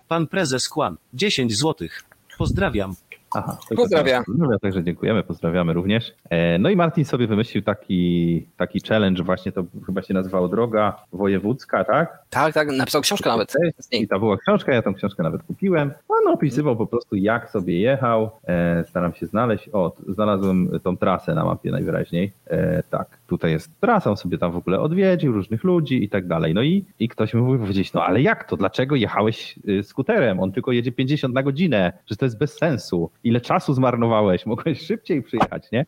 [0.08, 2.04] Pan prezes Kłan, 10 złotych.
[2.38, 2.94] Pozdrawiam.
[3.34, 4.24] Aha, Pozdrawiam.
[4.24, 6.14] Pozdrawiam, także dziękujemy, pozdrawiamy również.
[6.30, 10.96] E, No i Martin sobie wymyślił taki, taki challenge, właśnie to chyba się nazywało Droga
[11.12, 12.18] Wojewódzka, tak?
[12.30, 13.52] Tak, tak, napisał książkę nawet
[13.92, 15.92] I to była książka, ja tą książkę nawet kupiłem.
[16.08, 18.30] On opisywał po prostu, jak sobie jechał.
[18.44, 19.68] E, staram się znaleźć.
[19.72, 22.32] O, znalazłem tą trasę na mapie najwyraźniej.
[22.46, 26.26] E, tak, tutaj jest trasa, on sobie tam w ogóle odwiedził różnych ludzi i tak
[26.26, 26.54] dalej.
[26.54, 28.56] No i, i ktoś mi mówi powiedzieć, no ale jak to?
[28.56, 30.40] Dlaczego jechałeś y, skuterem?
[30.40, 33.10] On tylko jedzie 50 na godzinę, że to jest bez sensu.
[33.26, 34.46] Ile czasu zmarnowałeś?
[34.46, 35.86] Mogłeś szybciej przyjechać, nie?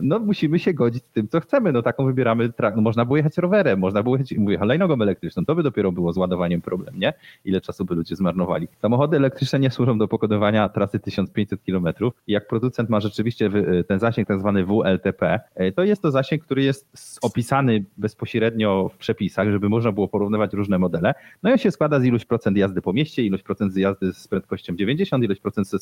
[0.00, 1.72] No musimy się godzić z tym, co chcemy.
[1.72, 5.54] No taką wybieramy, no, można było jechać rowerem, można było jechać, mówię, hulajnogą elektryczną, to
[5.54, 7.12] by dopiero było z ładowaniem problem, nie?
[7.44, 8.68] Ile czasu by ludzie zmarnowali.
[8.82, 11.88] Samochody elektryczne nie służą do pokonywania trasy 1500 km.
[12.26, 13.50] Jak producent ma rzeczywiście
[13.88, 18.96] ten zasięg tak zwany WLTP, e, to jest to zasięg, który jest opisany bezpośrednio w
[18.96, 21.14] przepisach, żeby można było porównywać różne modele.
[21.42, 24.28] No i on się składa z ilość procent jazdy po mieście, ilość procent jazdy z
[24.28, 25.74] prędkością 90, ilość procent z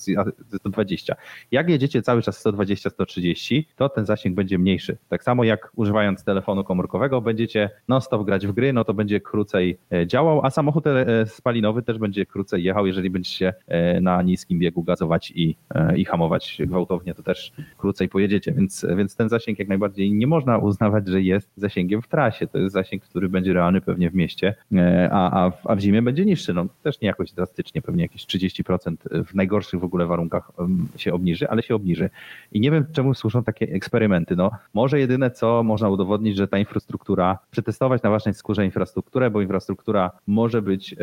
[0.56, 1.16] 120.
[1.50, 4.96] Jak jedziecie cały czas 120-130, to ten zasięg będzie mniejszy.
[5.08, 9.78] Tak samo jak używając telefonu komórkowego będziecie non-stop grać w gry, no to będzie krócej
[9.92, 14.58] e, działał, a samochód e, spalinowy też będzie krócej jechał, jeżeli będziecie e, na niskim
[14.58, 15.56] biegu gazować i,
[15.96, 20.58] i hamować gwałtownie, to też krócej pojedziecie, więc, więc ten zasięg jak najbardziej nie można
[20.58, 22.46] uznawać, że jest zasięgiem w trasie.
[22.46, 24.54] To jest zasięg, który będzie realny pewnie w mieście,
[25.10, 26.54] a, a, w, a w zimie będzie niższy.
[26.54, 30.52] No też nie jakoś drastycznie, pewnie jakieś 30% w najgorszych w ogóle warunkach
[30.96, 32.10] się obniży, ale się obniży.
[32.52, 34.36] I nie wiem, czemu służą takie eksperymenty.
[34.36, 39.40] No, może jedyne co można udowodnić, że ta infrastruktura, przetestować na własnej skórze infrastrukturę, bo
[39.40, 40.96] infrastruktura może być y,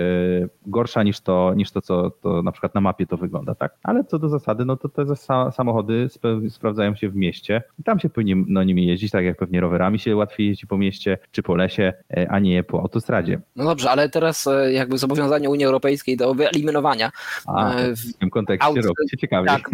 [0.65, 3.75] gorsza niż to, niż to, co to na przykład na mapie to wygląda, tak?
[3.83, 5.15] Ale co do zasady, no to te
[5.51, 6.07] samochody
[6.49, 9.99] sprawdzają się w mieście i tam się powinni no, nimi jeździć, tak jak pewnie rowerami
[9.99, 13.39] się łatwiej jeździ po mieście czy po lesie, y, a nie po autostradzie.
[13.55, 17.11] No dobrze, ale teraz y, jakby zobowiązanie Unii Europejskiej do wyeliminowania
[17.47, 19.47] a, w tym kontekście aut, robi się ciekawie.
[19.47, 19.69] Tak,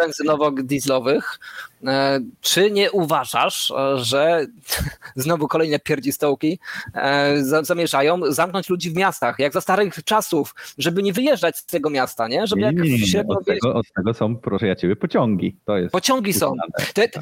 [0.00, 1.38] benzynowo-dieslowych
[2.40, 4.46] czy nie uważasz, że
[5.16, 6.58] znowu kolejne pierdzistołki
[6.94, 11.90] e, zamierzają zamknąć ludzi w miastach, jak za starych czasów, żeby nie wyjeżdżać z tego
[11.90, 12.46] miasta, nie?
[12.46, 15.56] Żeby nie, nie, nie, Od, tego, od tego są, proszę ja ciebie, pociągi.
[15.64, 16.54] To jest pociągi są.
[16.94, 17.20] Te, te,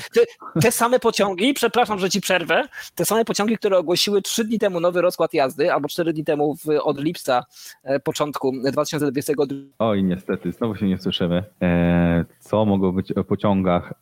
[0.62, 4.80] te, same pociągi, przepraszam, że ci przerwę, te same pociągi, które ogłosiły trzy dni temu
[4.80, 7.44] nowy rozkład jazdy, albo cztery dni temu w, od lipca,
[7.84, 9.56] e, początku 2022.
[9.78, 11.44] Oj, niestety, znowu się nie słyszymy.
[11.62, 13.94] E, co mogło być o pociągach?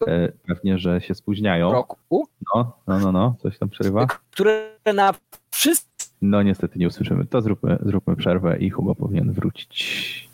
[0.46, 1.72] pewnie, że się spóźniają.
[1.72, 2.28] Roku?
[2.54, 4.06] No, no, no, no, coś tam przerywa.
[4.06, 5.14] Które na
[5.50, 6.06] wszystkie.
[6.22, 7.26] No niestety nie usłyszymy.
[7.26, 10.28] To zróbmy, zróbmy przerwę i Hugo powinien wrócić.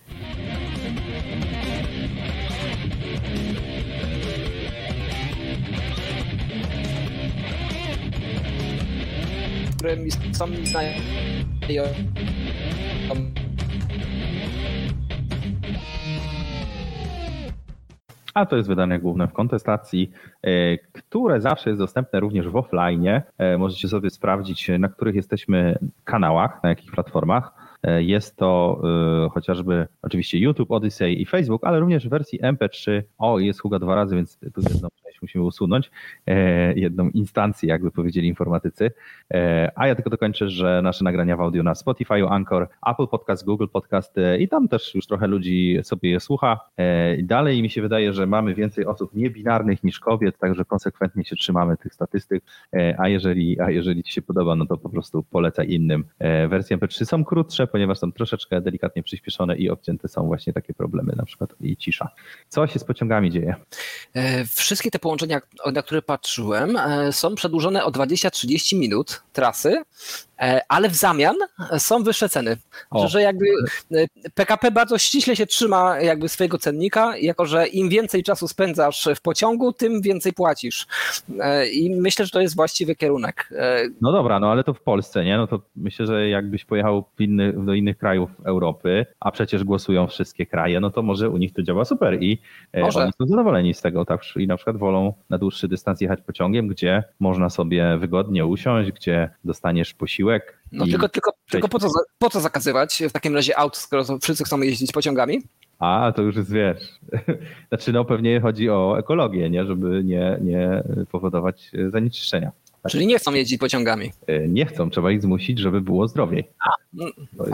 [9.76, 10.46] Które mi są
[18.34, 20.10] a to jest wydanie główne w kontestacji,
[20.42, 23.06] e, które zawsze jest dostępne również w offline.
[23.38, 27.61] E, możecie sobie sprawdzić, na których jesteśmy kanałach, na jakich platformach.
[27.82, 28.82] E, jest to
[29.32, 33.02] chociażby oczywiście YouTube, Odyssey i Facebook, ale również w wersji MP3.
[33.18, 34.88] O, jest Huga dwa razy, więc tu jedną
[35.22, 35.90] musimy usunąć,
[36.26, 38.90] e, jedną instancję, jakby powiedzieli informatycy.
[39.34, 43.44] E, a ja tylko dokończę, że nasze nagrania w audio na Spotify, Anchor, Apple Podcast,
[43.44, 46.60] Google Podcast e, i tam też już trochę ludzi sobie je słucha.
[47.22, 51.76] Dalej mi się wydaje, że mamy więcej osób niebinarnych niż kobiet, także konsekwentnie się trzymamy
[51.76, 52.44] tych statystyk,
[52.98, 56.04] a jeżeli, a jeżeli Ci się podoba, no to po prostu polecaj innym.
[56.48, 61.12] Wersje MP3 są krótsze, ponieważ są troszeczkę delikatnie przyspieszone i obcięte są właśnie takie problemy,
[61.16, 62.08] na przykład i cisza.
[62.48, 63.54] Co się z pociągami dzieje?
[64.46, 65.40] Wszystkie te połączenia,
[65.72, 69.84] na które patrzyłem, e, są przedłużone o 20-30 minut trasy, e,
[70.68, 71.36] ale w zamian
[71.78, 72.56] są wyższe ceny.
[72.90, 73.08] O.
[73.08, 73.46] Że jakby
[74.34, 79.08] PKP e, bardzo ściśle się trzyma jakby swojego cennika, jako że im więcej czasu spędzasz
[79.16, 80.86] w pociągu, tym więcej płacisz.
[81.72, 83.48] I myślę, że to jest właściwy kierunek.
[84.00, 85.36] No dobra, no ale to w Polsce, nie?
[85.36, 90.46] No to myślę, że jakbyś pojechał inny, do innych krajów Europy, a przecież głosują wszystkie
[90.46, 92.38] kraje, no to może u nich to działa super i
[92.74, 93.02] może.
[93.02, 94.20] oni są zadowoleni z tego, tak?
[94.36, 99.30] I na przykład wolą na dłuższy dystans jechać pociągiem, gdzie można sobie wygodnie usiąść, gdzie
[99.44, 100.31] dostaniesz posiłek.
[100.72, 104.44] No tylko, tylko, tylko po, co, po co zakazywać w takim razie aut, skoro wszyscy
[104.44, 105.42] chcą jeździć pociągami?
[105.78, 107.00] A, to już jest, wiesz,
[107.68, 112.52] znaczy no pewnie chodzi o ekologię, nie, żeby nie, nie powodować zanieczyszczenia.
[112.82, 112.92] Tak.
[112.92, 114.12] Czyli nie chcą jeździć pociągami?
[114.26, 116.44] E, nie chcą, trzeba ich zmusić, żeby było zdrowiej.
[116.60, 116.70] A,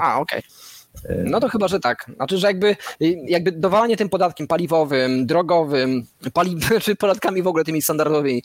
[0.00, 0.38] a okej.
[0.38, 0.77] Okay.
[1.24, 2.10] No to chyba, że tak.
[2.16, 2.76] Znaczy, że jakby,
[3.24, 8.42] jakby dowalanie tym podatkiem paliwowym, drogowym, pali, czy podatkami w ogóle tymi standardowymi,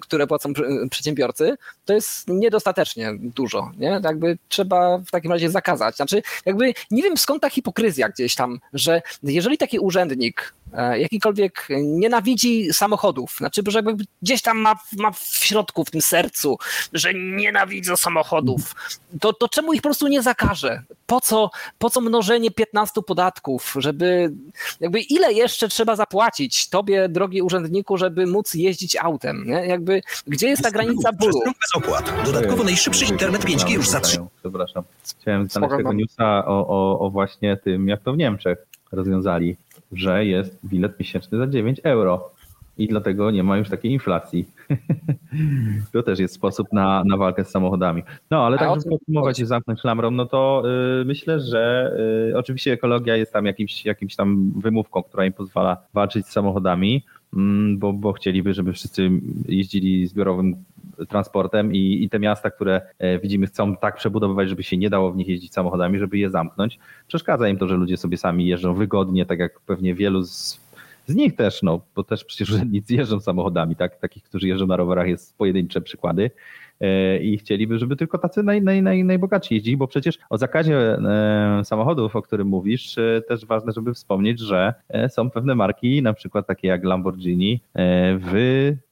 [0.00, 0.52] które płacą
[0.90, 3.70] przedsiębiorcy, to jest niedostatecznie dużo.
[3.78, 4.00] Nie?
[4.04, 5.96] Jakby trzeba w takim razie zakazać.
[5.96, 10.54] Znaczy, jakby nie wiem skąd ta hipokryzja gdzieś tam, że jeżeli taki urzędnik
[10.96, 16.58] jakikolwiek nienawidzi samochodów, znaczy, że jakby gdzieś tam ma, ma w środku, w tym sercu,
[16.92, 18.74] że nienawidzą samochodów,
[19.20, 20.82] to, to czemu ich po prostu nie zakaże?
[21.06, 24.32] Po co, po co mnożenie 15 podatków, żeby
[24.80, 29.44] jakby ile jeszcze trzeba zapłacić tobie, drogi urzędniku, żeby móc jeździć autem?
[29.46, 29.66] Nie?
[29.66, 31.40] Jakby, gdzie jest ta granica bólu?
[31.44, 32.12] Bez opłat.
[32.24, 34.84] Dodatkowo najszybszy internet 5G już za 3 Przepraszam.
[35.20, 35.96] Chciałem znaleźć tego mam.
[35.96, 38.58] newsa o, o, o właśnie tym, jak to w Niemczech
[38.92, 39.56] rozwiązali,
[39.92, 42.30] że jest bilet miesięczny za 9 euro
[42.78, 44.48] i dlatego nie ma już takiej inflacji.
[45.92, 48.02] to też jest sposób na, na walkę z samochodami.
[48.30, 50.62] No, ale A tak, żeby podsumować i zamknąć klamrą, no to
[51.00, 51.92] y, myślę, że
[52.30, 57.04] y, oczywiście ekologia jest tam jakimś, jakimś tam wymówką, która im pozwala walczyć z samochodami,
[57.36, 59.10] mm, bo, bo chcieliby, żeby wszyscy
[59.48, 60.64] jeździli zbiorowym
[61.08, 65.12] transportem i, i te miasta, które e, widzimy chcą tak przebudowywać, żeby się nie dało
[65.12, 66.78] w nich jeździć samochodami, żeby je zamknąć.
[67.06, 70.60] Przeszkadza im to, że ludzie sobie sami jeżdżą wygodnie, tak jak pewnie wielu z,
[71.06, 73.96] z nich też, no bo też przecież urzędnicy jeżdżą samochodami, tak?
[74.00, 76.30] Takich, którzy jeżdżą na rowerach jest pojedyncze przykłady
[77.22, 81.60] i chcieliby, żeby tylko tacy naj, naj, naj, najbogatsi jeździli, bo przecież o zakazie e,
[81.64, 86.12] samochodów, o którym mówisz, e, też ważne, żeby wspomnieć, że e, są pewne marki, na
[86.12, 88.18] przykład takie jak Lamborghini, e,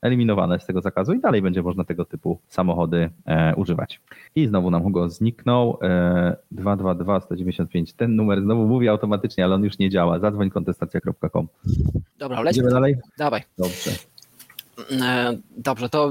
[0.03, 4.00] wyeliminowane z tego zakazu i dalej będzie można tego typu samochody e, używać.
[4.35, 5.79] I znowu nam Hugo zniknął.
[5.83, 7.92] E, 222 195.
[7.92, 10.18] Ten numer znowu mówi automatycznie, ale on już nie działa.
[10.18, 11.48] Zadzwoń kontestacja.com.
[12.18, 12.50] Dobra.
[12.50, 12.96] Idziemy dalej?
[13.18, 13.42] Dawaj.
[13.59, 13.90] Dobrze.
[15.03, 16.11] E, Dobrze, to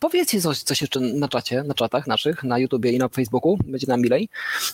[0.00, 3.86] powiedzcie coś, coś jeszcze na czacie, na czatach naszych, na YouTubie i na Facebooku, będzie
[3.86, 4.28] nam milej,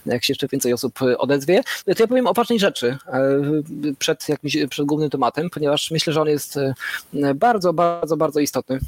[0.06, 1.62] jak się jeszcze więcej osób e, odezwie.
[1.85, 6.20] To ja powiem o ważnej rzeczy e, przed, jakimś, przed głównym tematem, ponieważ myślę, że
[6.20, 6.74] on jest e,
[7.35, 8.80] bardzo, bardzo, bardzo istotny.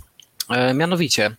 [0.50, 1.36] E, Mianowicie,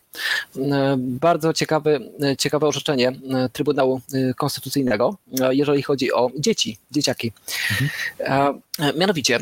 [0.56, 3.12] e, bardzo ciekawe, e, ciekawe orzeczenie
[3.52, 4.00] Trybunału
[4.36, 5.16] Konstytucyjnego,
[5.50, 7.32] jeżeli chodzi o dzieci, dzieciaki.
[8.20, 8.54] E,
[8.96, 9.38] Mianowicie,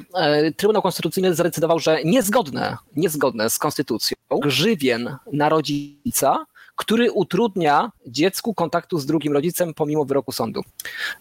[0.56, 6.46] Trybunał Konstytucyjny zadecydował, że niezgodne, niezgodne z konstytucją grzywien na rodzica,
[6.76, 10.62] który utrudnia dziecku kontaktu z drugim rodzicem pomimo wyroku sądu.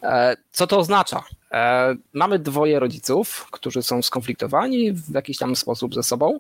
[0.04, 1.24] E, Co to oznacza?
[1.52, 6.40] E, Mamy dwoje rodziców, którzy są skonfliktowani w jakiś tam sposób ze sobą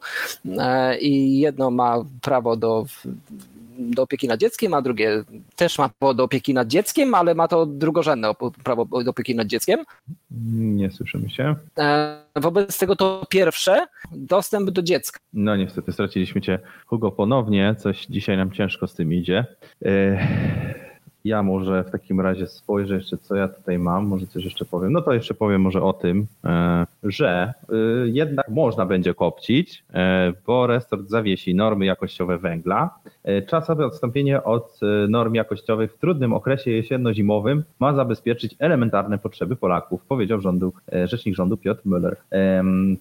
[0.59, 2.85] e, i jedno ma prawo do,
[3.77, 5.23] do opieki nad dzieckiem, a drugie
[5.55, 8.31] też ma prawo do opieki nad dzieckiem, ale ma to drugorzędne
[8.63, 9.79] prawo do opieki nad dzieckiem.
[10.51, 11.55] Nie słyszymy się.
[11.79, 15.19] E, Wobec tego to pierwsze, dostęp do dziecka.
[15.33, 17.75] No niestety straciliśmy cię, Hugo, ponownie.
[17.79, 19.45] Coś dzisiaj nam ciężko z tym idzie.
[19.85, 20.27] E,
[21.25, 24.07] Ja może w takim razie spojrzę jeszcze, co ja tutaj mam.
[24.07, 24.91] Może coś jeszcze powiem.
[24.91, 30.33] No to jeszcze powiem może o tym, e, że e, jednak można będzie kopcić, e,
[30.47, 32.89] bo resort zawiesi normy jakościowe węgla.
[33.47, 40.41] Czasowe odstąpienie od norm jakościowych w trudnym okresie jesienno-zimowym ma zabezpieczyć elementarne potrzeby Polaków, powiedział
[40.41, 40.73] rządu,
[41.05, 42.15] rzecznik rządu Piotr Müller.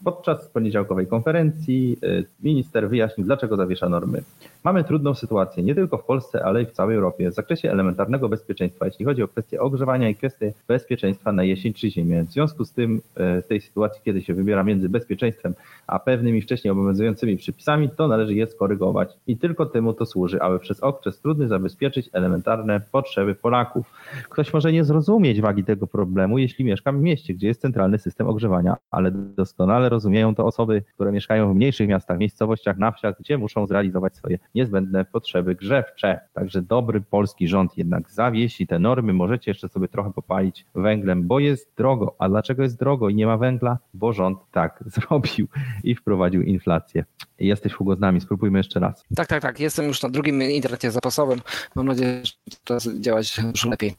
[0.05, 1.99] Podczas poniedziałkowej konferencji
[2.43, 4.23] minister wyjaśnił, dlaczego zawiesza normy.
[4.65, 7.71] Mamy trudną sytuację nie tylko w Polsce, ale i w całej Europie w zakresie
[8.13, 12.25] elementarnego bezpieczeństwa, jeśli chodzi o kwestie ogrzewania i kwestie bezpieczeństwa na jesień czy ziemię.
[12.25, 15.55] W związku z tym, e, w tej sytuacji, kiedy się wybiera między bezpieczeństwem
[15.87, 19.17] a pewnymi wcześniej obowiązującymi przepisami, to należy je skorygować.
[19.27, 23.93] I tylko temu to służy, aby przez okres trudny zabezpieczyć elementarne potrzeby Polaków.
[24.29, 28.27] Ktoś może nie zrozumieć wagi tego problemu, jeśli mieszka w mieście, gdzie jest centralny system
[28.27, 33.39] ogrzewania, ale doskonale rozumieją to osoby, które mieszkają w mniejszych miastach, miejscowościach, na wsiach, gdzie
[33.39, 36.21] muszą zrealizować swoje niezbędne potrzeby grzewcze.
[36.33, 39.13] Także dobry polski rząd jednak zawiesi te normy.
[39.13, 42.17] Możecie jeszcze sobie trochę popalić węglem, bo jest drogo.
[42.19, 43.79] A dlaczego jest drogo i nie ma węgla?
[43.95, 45.49] Bo rząd tak zrobił
[45.85, 47.05] i wprowadził inflację.
[47.39, 49.05] Jesteś Hugo z nami, spróbujmy jeszcze raz.
[49.17, 49.61] Tak, tak, tak.
[49.61, 51.41] Jestem już na drugim internecie zapasowym.
[51.75, 52.33] Mam nadzieję, że
[52.65, 53.95] teraz działać już lepiej.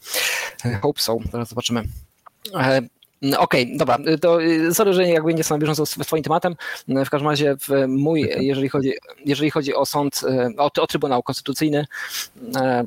[0.82, 1.18] Hope so.
[1.32, 1.84] Teraz zobaczymy.
[2.56, 2.82] E,
[3.38, 6.56] Okej, dobra, to y, sorry, że jakby nie jestem na bieżąco z twoim tematem.
[6.88, 7.56] W każdym razie
[7.88, 8.94] mój, jeżeli chodzi,
[9.26, 11.86] jeżeli chodzi o sąd, e, o, o Trybunał Konstytucyjny,
[12.56, 12.84] e,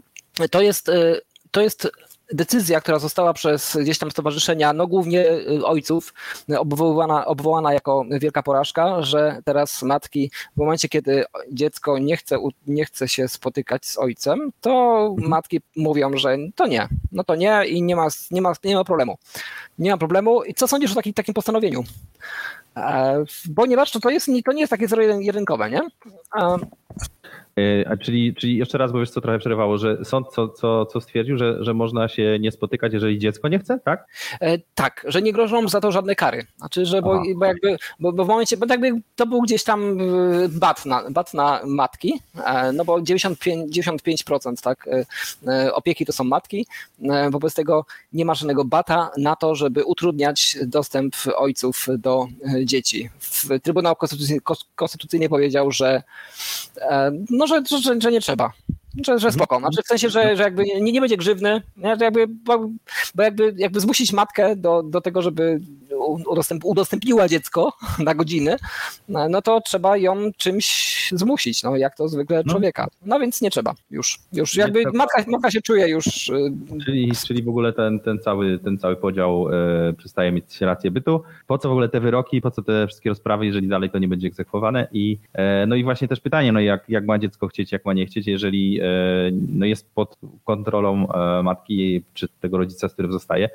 [0.51, 1.21] to jest, e,
[1.51, 1.89] to jest
[2.33, 6.15] decyzja, która została przez gdzieś tam stowarzyszenia, no głównie y, ojców,
[6.51, 12.39] y, obwoływana, obwołana jako wielka porażka, że teraz matki w momencie, kiedy dziecko nie chce,
[12.67, 17.63] nie chce się spotykać z ojcem, to matki mówią, że to nie, no to nie
[17.67, 19.19] i nie ma, nie ma, nie ma problemu.
[19.79, 20.45] Nie ma problemu.
[20.45, 21.85] I co sądzisz o taki, takim postanowieniu?
[22.77, 23.25] E,
[23.57, 25.81] Ponieważ to, to, jest, to nie jest takie zero-jedynkowe, nie?
[27.59, 30.87] E, A czyli, czyli jeszcze raz, bo wiesz co trochę przerywało, że sąd co, co,
[30.87, 34.07] co stwierdził, że, że można się nie spotykać, jeżeli dziecko nie chce, tak?
[34.41, 36.47] E, tak, że nie grożą za to żadne kary.
[36.57, 39.99] Znaczy, że bo, bo jakby, bo, bo, w momencie, bo jakby to był gdzieś tam
[40.49, 44.89] bat na, bat na matki, e, no bo 95, 95% tak,
[45.47, 46.67] e, opieki to są matki,
[47.31, 52.27] wobec tego nie ma żadnego bata na to, żeby utrudniać dostęp ojców do
[52.65, 53.11] dzieci.
[53.63, 54.41] Trybunał Konstytucyjny,
[54.75, 56.03] Konstytucyjny powiedział, że,
[57.31, 58.53] no, że, że, że nie trzeba.
[59.07, 59.59] Że, że spoko.
[59.59, 61.97] Znaczy w sensie, że, że jakby nie, nie będzie grzywny, nie?
[61.97, 62.69] Że jakby, bo,
[63.15, 65.61] bo jakby, jakby zmusić matkę do, do tego, żeby
[66.07, 67.73] udostęp, udostępniła dziecko
[68.07, 68.57] na godziny,
[69.09, 72.53] no to trzeba ją czymś zmusić, no jak to zwykle no.
[72.53, 72.89] człowieka.
[73.07, 74.19] No więc nie trzeba już.
[74.33, 76.29] Już jakby matka, matka się czuje już...
[76.29, 76.53] Y,
[76.85, 81.23] czyli, czyli w ogóle ten, ten, cały, ten cały podział e, przestaje mieć rację bytu.
[81.47, 84.09] Po co w ogóle te wyroki, po co te wszystkie rozprawy, jeżeli dalej to nie
[84.09, 87.73] będzie egzekwowane i e, no i właśnie też pytanie, no jak, jak ma dziecko chcieć,
[87.73, 88.85] jak ma nie chcieć, jeżeli e,
[89.49, 91.07] no jest pod kontrolą
[91.43, 93.49] matki czy tego rodzica, z którym zostaje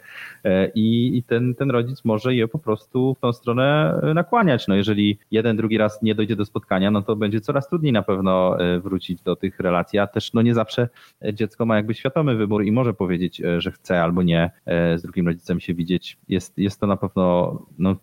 [0.75, 4.67] i, i ten, ten rodzic może je po prostu w tą stronę nakłaniać.
[4.67, 8.01] No jeżeli jeden, drugi raz nie dojdzie do spotkania, no to będzie coraz trudniej na
[8.01, 10.89] pewno e, wrócić do tych relacji, a też no nie zawsze
[11.33, 15.01] dziecko ma jakby świadomy wybór i może powiedzieć, e, że chce albo nie e, z
[15.01, 16.17] drugim rodzicem się widzieć.
[16.29, 17.95] Jest, jest to na pewno no,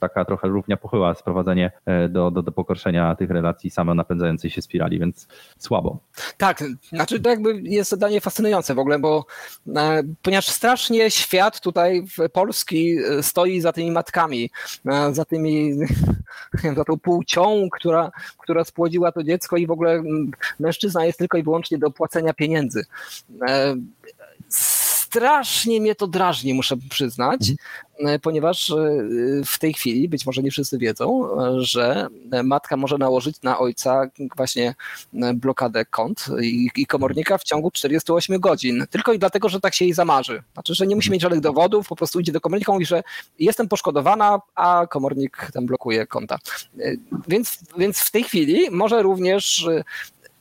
[0.00, 1.70] taka trochę równia pochyła sprowadzenie
[2.08, 2.52] do, do, do
[3.18, 5.28] tych relacji samo napędzającej się spirali, więc
[5.58, 5.98] słabo.
[6.36, 9.26] Tak, znaczy to jakby jest zadanie fascynujące w ogóle, bo
[10.22, 14.50] ponieważ strasznie świat tutaj polski stoi za tymi matkami,
[15.12, 15.74] za tymi,
[16.76, 21.38] za tą płcią, która, która spłodziła to dziecko i w ogóle mm, mężczyzna jest tylko
[21.38, 22.84] i wyłącznie do płacenia pieniędzy.
[23.48, 23.76] E,
[25.12, 27.40] strasznie mnie to drażni, muszę przyznać,
[28.00, 28.20] mhm.
[28.20, 28.74] ponieważ e,
[29.46, 32.08] w tej chwili, być może nie wszyscy wiedzą, że
[32.44, 34.74] matka może nałożyć na ojca właśnie
[35.34, 36.26] blokadę kont
[36.76, 38.86] i komornika w ciągu 48 godzin.
[38.90, 40.42] Tylko i dlatego, że tak się jej zamarzy.
[40.52, 41.12] Znaczy, że nie musi mhm.
[41.12, 43.02] mieć żadnych dowodów, po prostu idzie do komornika i mówi, że
[43.38, 46.38] jestem poszkodowana, a komornik tam blokuje konta.
[46.78, 46.92] E,
[47.28, 49.66] więc, więc w tej chwili może również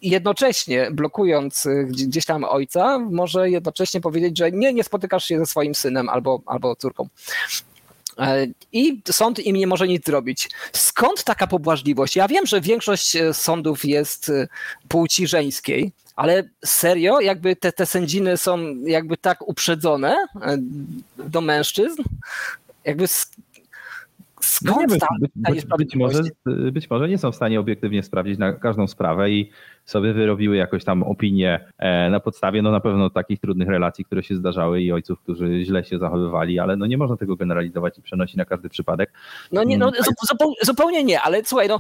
[0.01, 5.45] jednocześnie blokując y, gdzieś tam ojca, może jednocześnie powiedzieć, że nie, nie spotykasz się ze
[5.45, 7.07] swoim synem albo, albo córką.
[8.17, 10.49] E, I sąd im nie może nic zrobić.
[10.73, 12.15] Skąd taka pobłażliwość?
[12.15, 14.47] Ja wiem, że większość e, sądów jest e,
[14.87, 20.17] płci żeńskiej, ale serio, jakby te, te sędziny są jakby tak uprzedzone
[21.17, 22.03] do mężczyzn,
[22.85, 23.07] jakby
[24.41, 26.23] Skąd no nie, ta, być, być, być, może,
[26.71, 29.51] być może nie są w stanie obiektywnie sprawdzić na każdą sprawę i
[29.85, 34.23] sobie wyrobiły jakoś tam opinię e, na podstawie no na pewno takich trudnych relacji, które
[34.23, 38.01] się zdarzały i ojców, którzy źle się zachowywali, ale no nie można tego generalizować i
[38.01, 39.13] przenosić na każdy przypadek.
[39.51, 40.01] No nie, no mm.
[40.61, 41.77] zupełnie nie, ale słuchaj, no,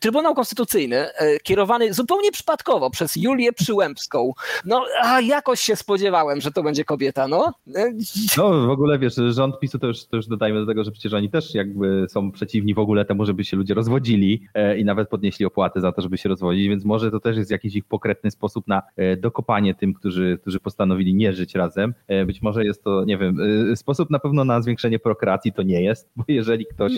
[0.00, 4.32] Trybunał Konstytucyjny e, kierowany zupełnie przypadkowo przez Julię Przyłębską,
[4.64, 7.52] no a jakoś się spodziewałem, że to będzie kobieta, no.
[7.74, 7.92] E,
[8.36, 11.12] no w ogóle wiesz, rząd PiSu to już, to już dodajmy do tego, że przecież
[11.12, 14.46] oni też jakby są przeciwni w ogóle temu, żeby się ludzie rozwodzili
[14.78, 17.76] i nawet podnieśli opłaty za to, żeby się rozwodzić, więc może to też jest jakiś
[17.76, 21.94] ich pokrętny sposób na e, dokopanie tym, którzy, którzy postanowili nie żyć razem.
[22.08, 23.36] E, być może jest to, nie wiem,
[23.72, 26.92] e, sposób na pewno na zwiększenie prokreacji to nie jest, bo jeżeli ktoś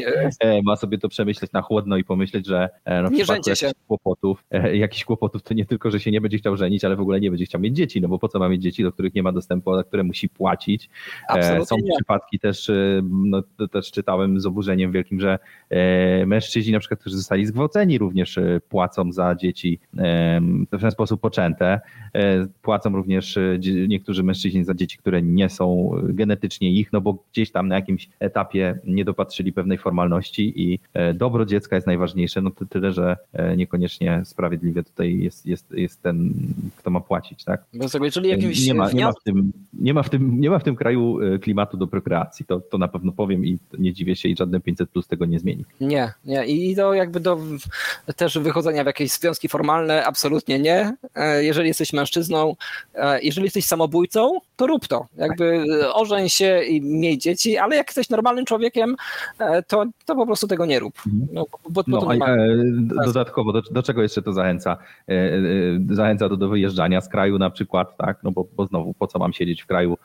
[0.65, 2.69] ma sobie to przemyśleć na chłodno i pomyśleć, że
[3.03, 3.71] no, w nie przypadku się.
[3.87, 7.21] kłopotów, jakichś kłopotów, to nie tylko, że się nie będzie chciał żenić, ale w ogóle
[7.21, 9.23] nie będzie chciał mieć dzieci, no bo po co ma mieć dzieci, do których nie
[9.23, 10.91] ma dostępu, za które musi płacić.
[11.29, 11.95] Absolutnie Są nie.
[11.97, 12.71] przypadki też,
[13.03, 15.39] no, też czytałem z oburzeniem wielkim, że
[16.27, 19.81] mężczyźni na przykład, którzy zostali zgwałceni również płacą za dzieci
[20.73, 21.81] w ten sposób poczęte.
[22.15, 23.59] E, płacą również e,
[23.89, 28.09] niektórzy mężczyźni za dzieci, które nie są genetycznie ich, no bo gdzieś tam na jakimś
[28.21, 33.17] etapie nie dopatrzyli pewnej formalności i e, dobro dziecka jest najważniejsze, no to tyle, że
[33.57, 36.33] niekoniecznie sprawiedliwie tutaj jest, jest, jest ten,
[36.77, 37.65] kto ma płacić, tak?
[38.13, 40.65] Czyli jakimś nie, ma, nie, ma w tym, nie, ma w tym, nie ma w
[40.65, 44.37] tym kraju klimatu do prokreacji, to, to na pewno powiem i nie dziwię się i
[44.37, 45.65] żadne 500 plus tego nie zmieni.
[45.81, 47.39] Nie, nie i to jakby do
[48.17, 50.97] też wychodzenia w jakieś związki formalne absolutnie nie.
[51.15, 52.57] E, jeżeli jesteś mężczyzną,
[52.95, 55.07] e, jeżeli jesteś samobójcą, to rób to.
[55.17, 58.97] Jakby e, ożeń się i miej dzieci, ale jak jesteś normalnym człowiekiem,
[59.67, 60.95] to, to po prostu tego nie rób.
[61.07, 61.29] Mhm.
[61.33, 62.27] No, bo, bo no, ma...
[63.05, 64.77] dodatkowo, do, do, czego jeszcze to zachęca?
[65.91, 68.19] Zachęca to do wyjeżdżania z kraju na przykład, tak?
[68.23, 69.97] No bo, bo znowu, po co mam siedzieć w kraju,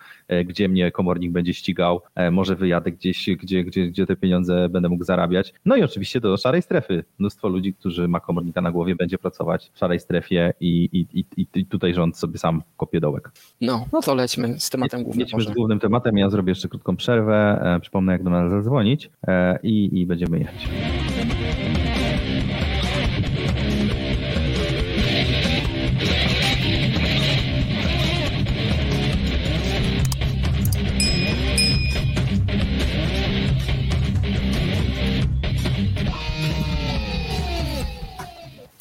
[0.45, 2.01] gdzie mnie komornik będzie ścigał,
[2.31, 5.53] może wyjadę gdzieś, gdzie, gdzie, gdzie te pieniądze będę mógł zarabiać.
[5.65, 7.03] No i oczywiście do szarej strefy.
[7.19, 11.47] Mnóstwo ludzi, którzy ma komornika na głowie, będzie pracować w szarej strefie i, i, i,
[11.55, 13.31] i tutaj rząd sobie sam kopie dołek.
[13.61, 15.25] No, no to lećmy z tematem głównym.
[15.25, 16.17] Lećmy z głównym tematem.
[16.17, 17.61] Ja zrobię jeszcze krótką przerwę.
[17.75, 20.67] E, przypomnę, jak do nas zadzwonić e, i, i będziemy jechać.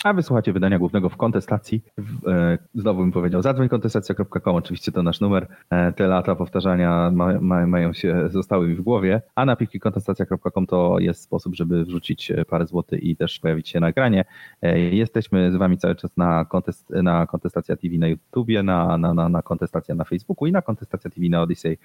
[0.04, 1.84] A wysłuchacie wydania głównego w kontestacji.
[2.26, 5.46] E, znowu bym powiedział, zadzwoń kontestacja.com, oczywiście to nasz numer.
[5.70, 9.22] E, te lata powtarzania ma, ma, mają się, zostały mi w głowie.
[9.34, 13.68] A na pliki kontestacja.com to jest sposób, żeby wrzucić e, parę złotych i też pojawić
[13.68, 14.24] się nagranie.
[14.62, 19.14] E, jesteśmy z wami cały czas na, kontest, na Kontestacja TV na YouTubie, na, na,
[19.14, 21.78] na, na Kontestacja na Facebooku i na Kontestacja TV na Odyssey.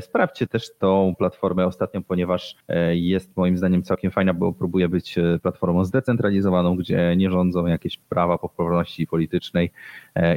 [0.00, 2.56] Sprawdźcie też tą platformę ostatnią, ponieważ
[2.90, 8.38] jest moim zdaniem całkiem fajna, bo próbuje być platformą zdecentralizowaną, gdzie nie rządzą jakieś prawa
[8.38, 9.70] poprawności politycznej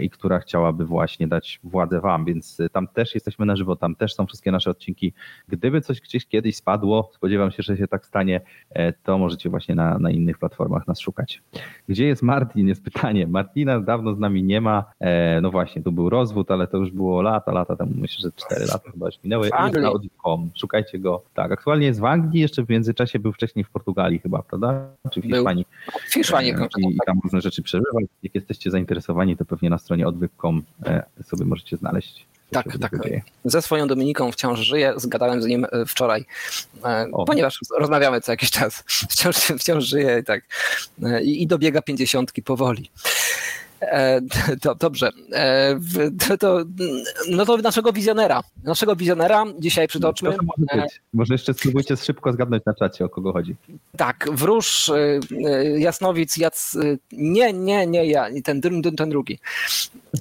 [0.02, 3.96] i która chciałaby właśnie dać władzę wam, więc e, tam też jesteśmy na żywo, tam
[3.96, 5.14] też są wszystkie nasze odcinki.
[5.48, 9.76] Gdyby coś gdzieś kiedyś spadło, spodziewam się, że się tak stanie, e, to możecie właśnie
[9.76, 11.42] na, na innych platformach nas szukać.
[11.90, 12.68] Gdzie jest Martin?
[12.68, 13.28] Jest pytanie.
[13.28, 14.86] Martina dawno z nami nie ma.
[15.00, 18.32] E, No właśnie, tu był rozwód, ale to już było lata, lata temu, myślę, że
[18.32, 19.50] 4 lata chyba już minęły.
[19.50, 20.50] W Audiocom.
[20.56, 21.24] Szukajcie go.
[21.34, 24.88] Tak, aktualnie jest w Anglii, jeszcze w międzyczasie był wcześniej w Portugalii chyba, prawda?
[25.12, 25.24] Czy w.
[25.24, 25.66] Hiszpanii.
[26.10, 28.00] Fiszła nie E, I, I tam różne rzeczy przeżywa.
[28.24, 32.26] Jak jesteście zainteresowani, to pewnie na stronie odwyk.com e, sobie możecie znaleźć.
[32.52, 32.92] Tak, tak.
[33.46, 36.26] Ze swoją Dominiką wciąż żyję, zgadałem z nim e, wczoraj,
[36.86, 37.26] e, O.
[37.26, 38.84] ponieważ rozmawiamy co jakiś czas.
[39.12, 40.44] Wciąż, wciąż żyję i tak.
[41.24, 42.90] I, i dobiega pięćdziesiątki powoli.
[43.92, 44.22] E,
[44.62, 45.12] to, dobrze.
[45.34, 45.80] E,
[46.28, 46.64] to, to,
[47.30, 48.44] no to naszego wizjonera.
[48.64, 50.32] Naszego wizjonera dzisiaj przytoczmy.
[50.32, 51.02] To może być?
[51.14, 53.56] Może jeszcze spróbujcie szybko zgadnąć na czacie, o kogo chodzi.
[53.98, 55.20] Tak, wróż, y,
[55.80, 56.78] Jasnowic, Jac...
[57.12, 59.40] Nie, nie, nie ja, ten, ten, ten drugi.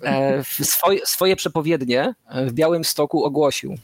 [0.03, 2.15] E, Swoje, swoje przepowiednie
[2.47, 3.75] w Białym Stoku ogłosił.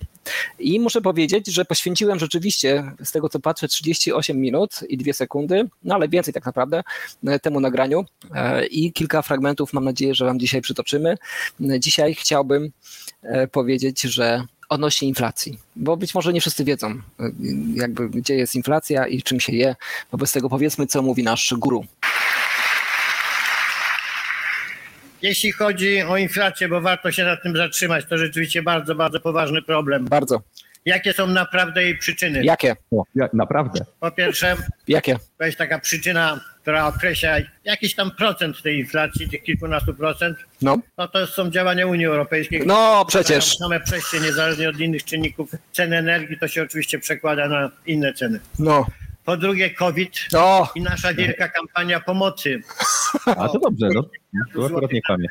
[0.59, 5.69] I muszę powiedzieć, że poświęciłem rzeczywiście, z tego co patrzę, 38 minut i 2 sekundy,
[5.85, 6.83] no ale więcej tak naprawdę,
[7.27, 8.05] e, temu nagraniu.
[8.35, 11.17] E, I kilka fragmentów mam nadzieję, że Wam dzisiaj przytoczymy.
[11.71, 12.73] E, Dzisiaj chciałbym
[13.53, 17.01] powiedzieć, że odnośnie inflacji, bo być może nie wszyscy wiedzą,
[17.75, 19.77] jakby gdzie jest inflacja i czym się je.
[20.13, 21.85] Wobec tego powiedzmy, co mówi nasz guru.
[25.23, 29.63] Jeśli chodzi o inflację, bo warto się nad tym zatrzymać, to rzeczywiście bardzo, bardzo poważny
[29.63, 30.05] problem.
[30.05, 30.43] Bardzo.
[30.85, 32.45] Jakie są naprawdę jej przyczyny?
[32.45, 32.77] Jakie?
[32.91, 33.85] O, ja, naprawdę.
[34.01, 34.57] Po pierwsze,
[34.89, 35.17] Jakie?
[35.39, 40.39] to jest taka przyczyna, która określa jakiś tam procent tej inflacji, tych kilkunastu procent.
[40.63, 42.63] No, No to są działania Unii Europejskiej.
[42.67, 43.57] no przecież.
[43.57, 48.41] Same przejście, niezależnie od innych czynników cen energii, to się oczywiście przekłada na inne ceny.
[48.59, 48.87] No,
[49.29, 52.61] Po drugie, COVID no, i nasza wielka kampania pomocy.
[53.27, 54.05] A to dobrze, no.
[54.53, 55.29] Tu akurat nie kłamie.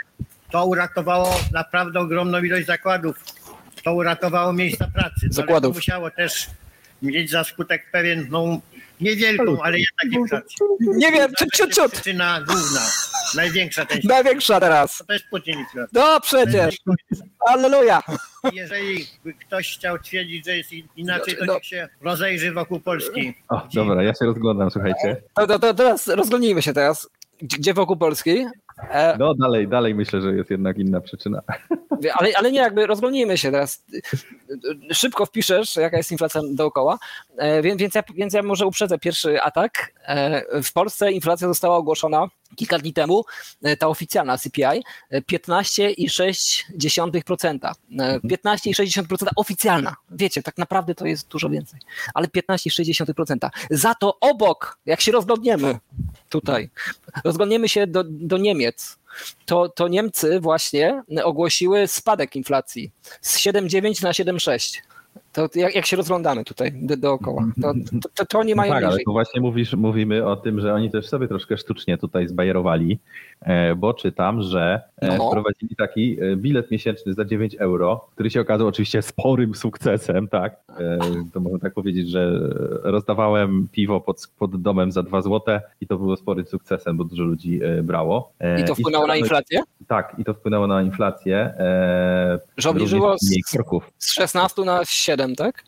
[0.51, 3.23] To uratowało naprawdę ogromną ilość zakładów.
[3.83, 5.27] To uratowało miejsca pracy.
[5.27, 5.73] No, Zakładów.
[5.73, 6.49] to musiało też
[7.01, 8.59] mieć za skutek pewien, no
[9.01, 10.67] niewielką, ale jednak inflację.
[10.79, 11.91] nie wiem, ciut, ciut, ciut.
[11.91, 12.81] Przyczyna główna,
[13.35, 14.07] największa część.
[14.07, 15.03] Największa teraz.
[15.07, 15.87] To jest Putin inflacja.
[16.01, 16.75] No przecież.
[17.47, 18.03] Alleluja.
[18.53, 19.05] Jeżeli
[19.47, 21.53] ktoś chciał twierdzić, że jest inaczej, to No.
[21.53, 23.33] niech się rozejrzy wokół Polski.
[23.49, 25.21] O, dobra, ja się rozglądam, słuchajcie.
[25.35, 27.09] To, to, to teraz rozglądnijmy się teraz.
[27.41, 28.45] Gdzie wokół Polski?
[28.91, 31.41] E, No dalej, dalej myślę, że jest jednak inna przyczyna.
[32.19, 33.83] ale, ale nie, jakby rozglądnijmy się teraz.
[34.91, 36.99] Szybko wpiszesz, jaka jest inflacja dookoła,
[37.37, 39.93] e, więc, więc, ja, więc ja może uprzedzę pierwszy atak.
[40.05, 43.23] E, W Polsce inflacja została ogłoszona kilka dni temu,
[43.79, 47.71] ta oficjalna CPI, e, 15,6%.
[47.99, 49.95] E, 15,6% oficjalna.
[50.11, 51.79] Wiecie, tak naprawdę to jest dużo więcej,
[52.13, 53.49] ale 15,6%.
[53.71, 55.79] Za to obok, jak się rozglądniemy
[56.29, 56.69] tutaj,
[57.23, 58.97] rozglądniemy się do, do Niemiec,
[59.45, 64.77] to, to Niemcy właśnie ogłosiły spadek inflacji z 7,9 na 7,6.
[65.37, 68.73] To jak, jak się rozglądamy tutaj do, dookoła, to, to, to, to oni No mają
[68.73, 72.27] tak, ale tu właśnie mówisz, mówimy o tym, że oni też sobie troszkę sztucznie tutaj
[72.27, 72.99] zbajerowali,
[73.41, 75.27] e, bo czytam, że e, No.
[75.29, 80.55] wprowadzili taki e, bilet miesięczny za 9 euro, który się okazał oczywiście sporym sukcesem, tak?
[81.33, 82.31] To można tak powiedzieć, że
[82.83, 87.23] rozdawałem piwo pod, pod domem za 2 złote i to było sporym sukcesem, bo dużo
[87.23, 88.31] ludzi brało.
[88.61, 89.59] I to wpłynęło na świadomość- inflację?
[89.87, 91.53] Tak, i to wpłynęło na inflację.
[92.57, 93.29] Że obniżyło z,
[93.97, 95.63] z 16 na 7, tak?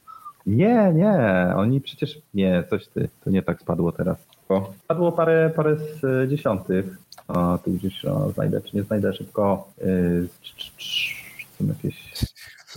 [0.45, 1.13] Nie, nie,
[1.55, 4.17] oni przecież, nie, coś ty, to nie tak spadło teraz.
[4.39, 6.85] Tylko Spadło parę, parę z e, dziesiątych.
[7.27, 9.67] O, tu gdzieś o, znajdę, czy nie znajdę szybko.
[9.77, 9.85] Yy,
[10.43, 12.13] cz- cz- cz- są jakieś...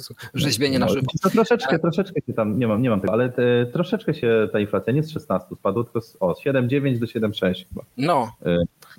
[0.35, 1.07] Rzeźbienie na żywo.
[1.23, 4.61] To troszeczkę, troszeczkę się tam, nie mam, nie mam tego, ale te, troszeczkę się ta
[4.61, 7.83] inflacja nie z 16 spadła, tylko z, o, z 7,9 do 7,6 chyba.
[7.99, 8.33] No,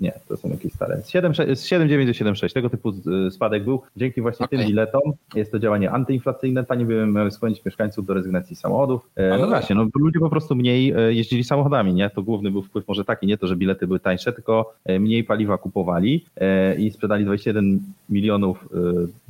[0.00, 1.02] Nie, to są jakieś stare.
[1.02, 2.52] Z 7,6 z 7,9 do 7,6.
[2.54, 2.92] Tego typu
[3.26, 3.82] y, spadek był.
[3.96, 4.68] Dzięki właśnie tym Okej.
[4.70, 5.02] biletom
[5.34, 6.64] jest to działanie antyinflacyjne.
[6.64, 9.10] Tanie by miały skłonić mieszkańców do rezygnacji z samochodów.
[9.16, 12.10] E, No Ale- właśnie, no, ludzie po prostu mniej e, jeździli samochodami, nie?
[12.10, 15.24] To główny był wpływ może taki, nie to, że bilety były tańsze, tylko e, mniej
[15.24, 17.80] paliwa kupowali e, i sprzedali 21
[18.10, 18.78] milionów e,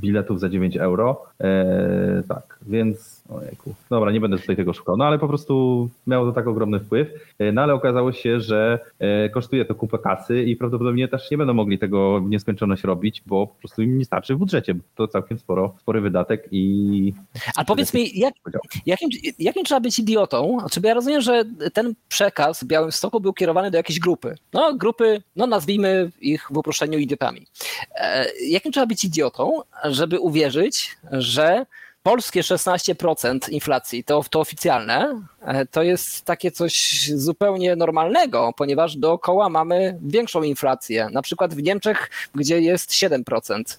[0.00, 1.22] biletów za 9 euro.
[2.28, 3.74] Tak, więc ojejku.
[3.90, 7.08] Dobra, nie będę tutaj tego szukał, no ale po prostu miało to tak ogromny wpływ.
[7.38, 11.38] E, No ale okazało się, że e, kosztuje to kupę kasy i prawdopodobnie też nie
[11.38, 14.74] będą mogli tego w nieskończoność robić, bo po prostu im nie starczy w budżecie.
[14.94, 17.12] To całkiem sporo, spory wydatek i
[17.56, 18.34] ale powiedz mi, jak,
[18.86, 19.08] jakim,
[19.38, 20.56] jakim trzeba być idiotą?
[20.60, 24.34] Znaczy, ja rozumiem, że ten przekaz w Białymstoku był kierowany do jakiejś grupy.
[24.52, 27.46] No, grupy, no nazwijmy ich w uproszczeniu idiotami.
[27.94, 31.66] E, jakim trzeba być idiotą, żeby uwierzyć, że
[32.04, 39.48] polskie 16% inflacji, to, to oficjalne, e, to jest takie coś zupełnie normalnego, ponieważ dookoła
[39.48, 41.08] mamy większą inflację.
[41.12, 43.78] Na przykład w Niemczech, gdzie jest 7%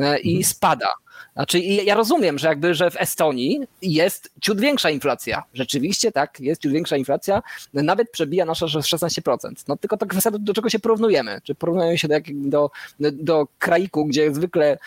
[0.00, 0.90] e, i spada.
[1.34, 5.42] Znaczy, ja rozumiem, że jakby, że w Estonii jest ciut większa inflacja.
[5.54, 9.38] Rzeczywiście, tak, jest ciut większa inflacja, nawet przebija nasze 16%.
[9.68, 11.40] No tylko to kwestia, do, do czego się porównujemy.
[11.44, 12.70] Czy porównujemy się do,
[13.00, 14.78] do, do kraiku, gdzie zwykle,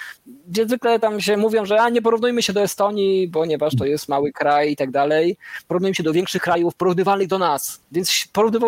[0.48, 4.10] gdzie zwykle tam się mówią, że a nie porównujmy się do Estonii, ponieważ to jest
[4.10, 5.38] mały kraj i tak dalej.
[5.68, 7.82] Porównujemy się do większych krajów porównywalnych do nas.
[7.92, 8.28] Więc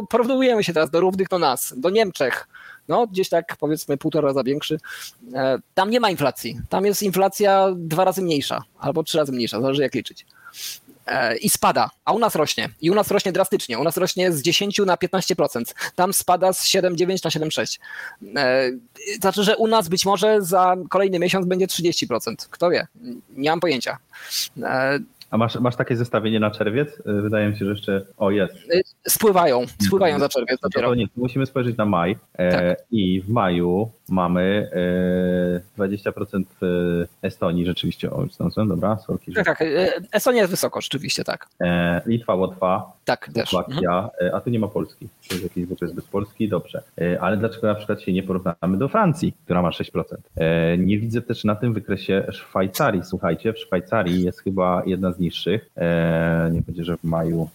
[0.09, 2.47] porównujemy się teraz do równych do nas, do Niemczech
[2.89, 4.77] no gdzieś tak powiedzmy półtora raza większy.
[5.33, 6.59] E, Tam nie ma inflacji.
[6.69, 10.25] Tam jest inflacja dwa razy mniejsza albo trzy razy mniejsza, zależy jak liczyć.
[11.07, 12.69] E, I spada, a u nas rośnie.
[12.81, 13.79] I u nas rośnie drastycznie.
[13.79, 15.73] U nas rośnie z 10 na 15%.
[15.95, 17.79] Tam spada z 7,9 na 7,6.
[18.35, 18.71] E,
[19.21, 22.35] Znaczy, że u nas być może za kolejny miesiąc będzie 30%.
[22.49, 22.87] Kto wie?
[23.37, 23.97] Nie mam pojęcia.
[25.31, 26.89] A masz, masz takie zestawienie na czerwiec?
[27.05, 28.05] Wydaje mi się, że jeszcze.
[28.17, 28.53] O, jest.
[29.09, 30.95] Spływają, spływają za czerwiec dopiero.
[30.95, 32.17] nie, musimy spojrzeć na maj.
[32.33, 32.83] E, Tak.
[32.91, 34.69] I w maju mamy
[35.77, 38.11] e, 20% w Estonii, rzeczywiście.
[38.11, 39.31] O, znalazłem, dobra, sorki.
[39.31, 39.61] że- Tak, tak.
[39.61, 41.47] e, Estonia jest wysoko, rzeczywiście, tak.
[41.61, 43.29] E, Litwa, Łotwa, Tak.
[43.29, 44.09] Mhm.
[44.21, 45.07] E, a tu nie ma Polski.
[45.27, 46.81] To jest jakiś zwykły jest bez Polski, dobrze.
[47.01, 50.17] E, Ale dlaczego na przykład się nie porównamy do Francji, która ma 6%?
[50.37, 53.01] E, Nie widzę też na tym wykresie Szwajcarii.
[53.03, 55.69] Słuchajcie, w Szwajcarii jest chyba jedna z niższych.
[55.77, 57.49] E, Nie będzie, że w maju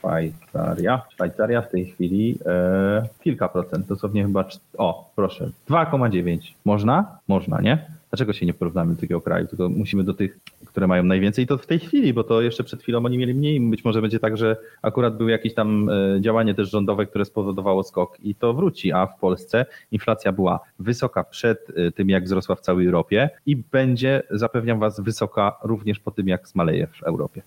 [0.00, 1.02] Szwajcaria.
[1.12, 4.44] Szwajcaria w tej chwili e, kilka procent, dosłownie chyba,
[4.78, 6.38] o proszę, 2,9.
[6.64, 7.18] Można?
[7.28, 7.86] Można, nie?
[8.10, 11.58] Dlaczego się nie porównamy do takiego kraju, tylko musimy do tych, które mają najwięcej, to
[11.58, 13.60] w tej chwili, bo to jeszcze przed chwilą oni mieli mniej.
[13.60, 17.82] Być może będzie tak, że akurat było jakieś tam e, działanie też rządowe, które spowodowało
[17.82, 22.56] skok i to wróci, a w Polsce inflacja była wysoka przed e, tym, jak wzrosła
[22.56, 27.42] w całej Europie i będzie, zapewniam Was, wysoka również po tym, jak zmaleje w Europie.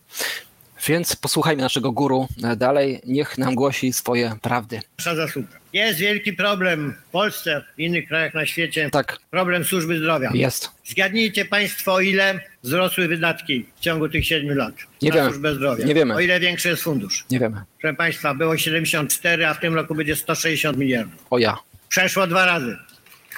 [0.87, 4.79] Więc posłuchajmy naszego guru e, dalej, niech nam głosi swoje prawdy.
[4.99, 5.47] Zasługa.
[5.73, 8.89] Jest wielki problem w Polsce, w innych krajach na świecie.
[8.89, 10.29] Tak, Problem służby zdrowia.
[10.33, 10.69] jest.
[10.85, 15.29] Zgadnijcie Państwo, ile wzrosły wydatki w ciągu tych siedmiu lat Nie na wiemy.
[15.29, 15.85] służbę zdrowia.
[15.85, 16.15] Nie wiemy.
[16.15, 17.25] O ile większy jest fundusz.
[17.29, 17.61] Nie wiemy.
[17.81, 21.25] Proszę Państwa, było 74, a w tym roku będzie 160 miliardów.
[21.29, 21.57] O ja.
[21.89, 22.77] Przeszło dwa razy.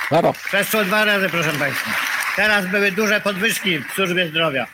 [0.10, 0.34] Brawo.
[0.34, 1.92] Przeszło dwa razy, proszę Państwa.
[2.36, 4.68] Teraz były duże podwyżki w służbie zdrowia.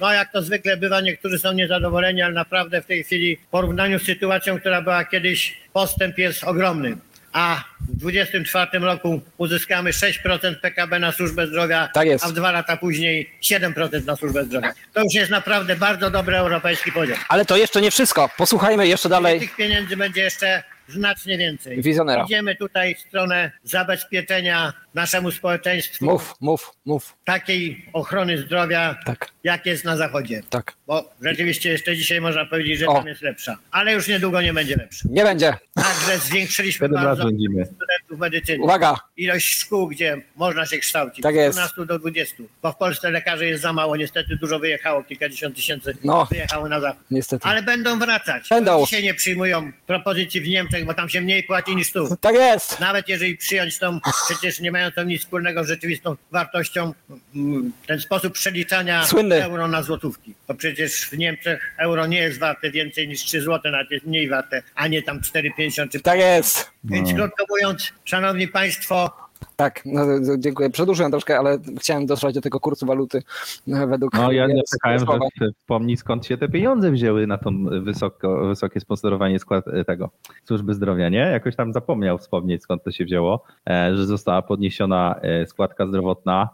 [0.00, 3.98] No jak to zwykle bywa, niektórzy są niezadowoleni, ale naprawdę w tej chwili w porównaniu
[3.98, 6.96] z sytuacją, która była kiedyś, postęp jest ogromny.
[7.32, 12.76] A w 2024 roku uzyskamy 6% PKB na służbę zdrowia, Tak a w dwa lata
[12.76, 14.72] później 7% na służbę zdrowia.
[14.92, 17.18] To już jest naprawdę bardzo dobry europejski poziom.
[17.28, 18.30] Ale to jeszcze nie wszystko.
[18.36, 21.82] Posłuchajmy jeszcze dalej Tych pieniędzy będzie jeszcze znacznie więcej.
[21.82, 22.24] wizjonera.
[22.24, 27.14] Idziemy tutaj w stronę zabezpieczenia naszemu społeczeństwu Mów, mów, mów.
[27.24, 30.42] takiej ochrony zdrowia, Tak, jak jest na zachodzie.
[30.50, 30.72] tak.
[30.86, 32.94] Bo rzeczywiście jeszcze dzisiaj można powiedzieć, że O.
[32.94, 33.56] tam jest lepsza.
[33.70, 35.08] Ale już niedługo nie będzie lepsza.
[35.10, 35.54] Nie będzie.
[35.74, 37.64] Także zwiększyliśmy bardzo rządzimy.
[37.66, 38.64] studentów medycyny.
[38.64, 38.96] Uwaga.
[39.16, 41.22] Ilość szkół, gdzie można się kształcić.
[41.22, 41.58] Tak z jest.
[41.58, 42.36] 12 do 20.
[42.62, 43.96] Bo w Polsce lekarzy jest za mało.
[43.96, 46.26] Niestety dużo wyjechało, kilkadziesiąt tysięcy No.
[46.30, 47.00] wyjechało na zachód.
[47.10, 47.48] Niestety.
[47.48, 48.48] Ale będą wracać.
[48.50, 48.84] Będą.
[48.84, 52.16] Dzisiaj nie przyjmują propozycji w Niemczech, bo tam się mniej płaci niż tu.
[52.20, 52.80] Tak jest.
[52.80, 56.94] Nawet jeżeli przyjąć tą, przecież nie mają to nic wspólnego z rzeczywistą wartością,
[57.34, 59.44] mm, ten sposób przeliczania Słynny.
[59.44, 60.34] euro na złotówki.
[60.48, 64.28] Bo przecież w Niemczech euro nie jest warte więcej niż 3 zł, nawet jest mniej
[64.28, 66.70] warte, a nie tam 4,50 czy Tak jest.
[66.84, 70.02] Więc krótko mówiąc, szanowni państwo, Tak, no,
[70.38, 70.70] dziękuję.
[70.70, 73.22] Przedłużyłem troszkę, ale chciałem dotrzeć do tego kursu waluty
[73.68, 74.12] e, według...
[74.14, 74.98] No ja nie czekałem,
[75.40, 77.50] że wspomni skąd się te pieniądze wzięły na to
[77.82, 80.10] wysoko, wysokie sponsorowanie skład e, tego
[80.44, 81.18] służby zdrowia, nie?
[81.18, 86.48] Jakoś tam zapomniał wspomnieć skąd to się wzięło, e, że została podniesiona składka zdrowotna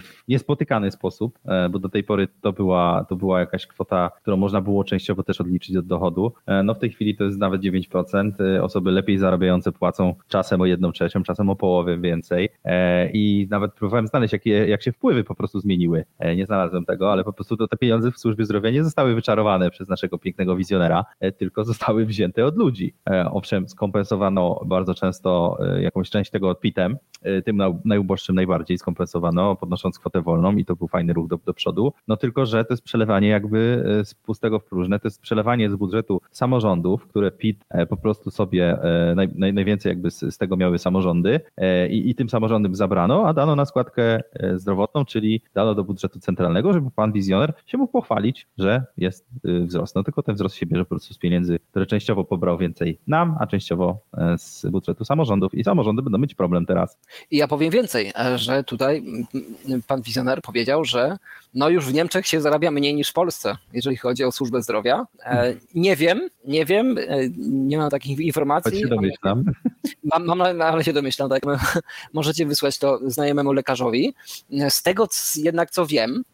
[0.00, 1.38] w niespotykany sposób,
[1.70, 5.40] bo do tej pory to była, to była jakaś kwota, którą można było częściowo też
[5.40, 6.32] odliczyć od dochodu.
[6.64, 8.32] No w tej chwili to jest nawet 9%.
[8.62, 13.46] Osoby lepiej zarabiające płacą czasem o jedną trzecią, czasem o połowę więcej więcej e, i
[13.50, 16.04] nawet próbowałem znaleźć, jak, jak się wpływy po prostu zmieniły.
[16.18, 19.14] E, nie znalazłem tego, ale po prostu to te pieniądze w służbie zdrowia nie zostały
[19.14, 22.94] wyczarowane przez naszego pięknego wizjonera, e, tylko zostały wzięte od ludzi.
[23.30, 26.96] Owszem, skompensowano bardzo często jakąś część tego odpitem,
[27.44, 31.92] tym najuboższym najbardziej skompensowano, podnosząc kwotę wolną i to był fajny ruch do, do przodu.
[32.08, 35.76] No tylko, że to jest przelewanie jakby z pustego w próżne, to jest przelewanie z
[35.76, 38.78] budżetu samorządów, które PIT po prostu sobie
[39.16, 41.40] naj, naj, najwięcej jakby z, z, tego miały samorządy
[41.90, 46.20] i, i tym samorządem zabrano, a dano na składkę e, zdrowotną, czyli dano do budżetu
[46.20, 49.94] centralnego, żeby pan wizjoner się mógł pochwalić, że jest e, wzrost.
[49.94, 53.36] No tylko ten wzrost się bierze po prostu z pieniędzy, które częściowo pobrał więcej nam,
[53.40, 56.98] a częściowo e, z budżetu samorządów i samorządy będą mieć problem teraz.
[57.30, 59.04] I ja powiem więcej, że tutaj
[59.86, 61.16] pan wizjoner powiedział, że
[61.54, 65.06] no już w Niemczech się zarabia mniej niż w Polsce, jeżeli chodzi o służbę zdrowia.
[65.74, 66.96] Nie wiem, nie wiem,
[67.38, 68.72] nie mam takich informacji.
[68.72, 69.44] Choć się domyślam.
[70.12, 71.42] Mam, mam, ale się domyślam, tak
[72.12, 74.14] możecie wysłać to znajomemu lekarzowi.
[74.68, 76.24] Z tego jednak co wiem,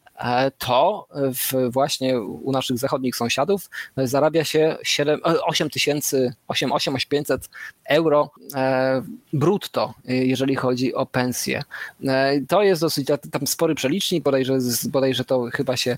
[0.57, 7.49] to w, właśnie u naszych zachodnich sąsiadów zarabia się 7, 8 tysięcy, 8, 8, 500
[7.85, 9.01] euro e,
[9.33, 11.63] brutto, jeżeli chodzi o pensję.
[12.07, 14.57] E, to jest dosyć tam spory przelicznik, bodajże,
[14.89, 15.95] bodajże to chyba się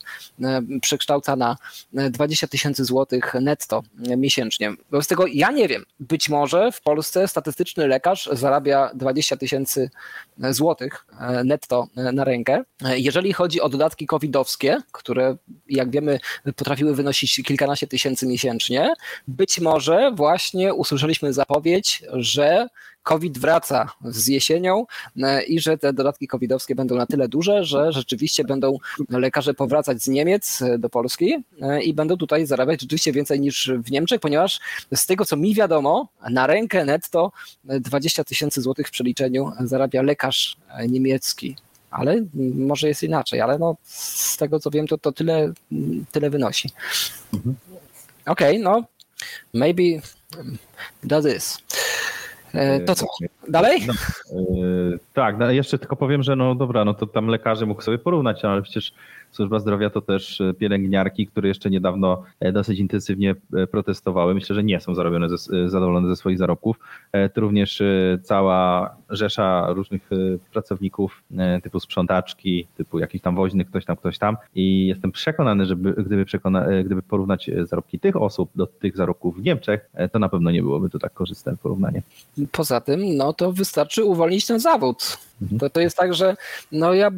[0.81, 1.57] przekształca na
[1.93, 3.83] 20 tysięcy złotych netto
[4.17, 4.73] miesięcznie.
[4.91, 9.89] Wobec tego ja nie wiem, być może w Polsce statystyczny lekarz zarabia 20 tysięcy
[10.37, 11.05] złotych
[11.45, 12.63] netto na rękę.
[12.81, 15.37] Jeżeli chodzi o dodatki covidowskie, które
[15.69, 16.19] jak wiemy
[16.55, 18.93] potrafiły wynosić kilkanaście tysięcy miesięcznie,
[19.27, 22.67] być może właśnie usłyszeliśmy zapowiedź, że
[23.03, 24.85] COVID wraca z jesienią
[25.23, 28.77] e, i że te dodatki covidowskie będą na tyle duże, że rzeczywiście będą
[29.09, 33.71] lekarze powracać z Niemiec e, do Polski e, i będą tutaj zarabiać rzeczywiście więcej niż
[33.77, 34.59] w Niemczech, ponieważ
[34.95, 37.31] z tego co mi wiadomo, na rękę netto
[37.63, 40.57] 20 tysięcy złotych w przeliczeniu zarabia lekarz
[40.89, 41.55] niemiecki
[41.93, 42.25] ale
[42.55, 45.53] może jest inaczej, ale no, z tego co wiem, to, to tyle,
[46.11, 46.69] tyle wynosi.
[47.33, 47.55] Mhm.
[48.25, 48.83] Okej, okay, no,
[49.53, 49.83] maybe
[51.03, 51.63] does this.
[52.53, 53.05] E, to co?
[53.47, 53.87] Dalej?
[53.87, 53.93] No,
[54.55, 57.97] yy, tak, no, jeszcze tylko powiem, że no dobra, no to tam lekarze mógł sobie
[57.97, 58.93] porównać, ale przecież
[59.33, 64.33] służba zdrowia to też e, pielęgniarki, które jeszcze niedawno e, dosyć intensywnie e, protestowały.
[64.33, 66.79] Myślę, że nie są zarobione ze, zadowolone ze swoich zarobków.
[67.33, 67.83] To również
[68.23, 70.09] cała rzesza różnych
[70.53, 71.23] pracowników
[71.63, 74.37] typu sprzątaczki, typu jakiś tam woźny, ktoś tam, ktoś tam.
[74.55, 79.43] I jestem przekonany, że gdyby, przekona, gdyby porównać zarobki tych osób do tych zarobków w
[79.43, 82.01] Niemczech, to na pewno nie byłoby to tak korzystne porównanie.
[82.51, 85.17] Poza tym, no to wystarczy uwolnić ten zawód.
[85.41, 85.59] Mhm.
[85.59, 86.35] To, to jest tak, że
[86.71, 87.11] no ja,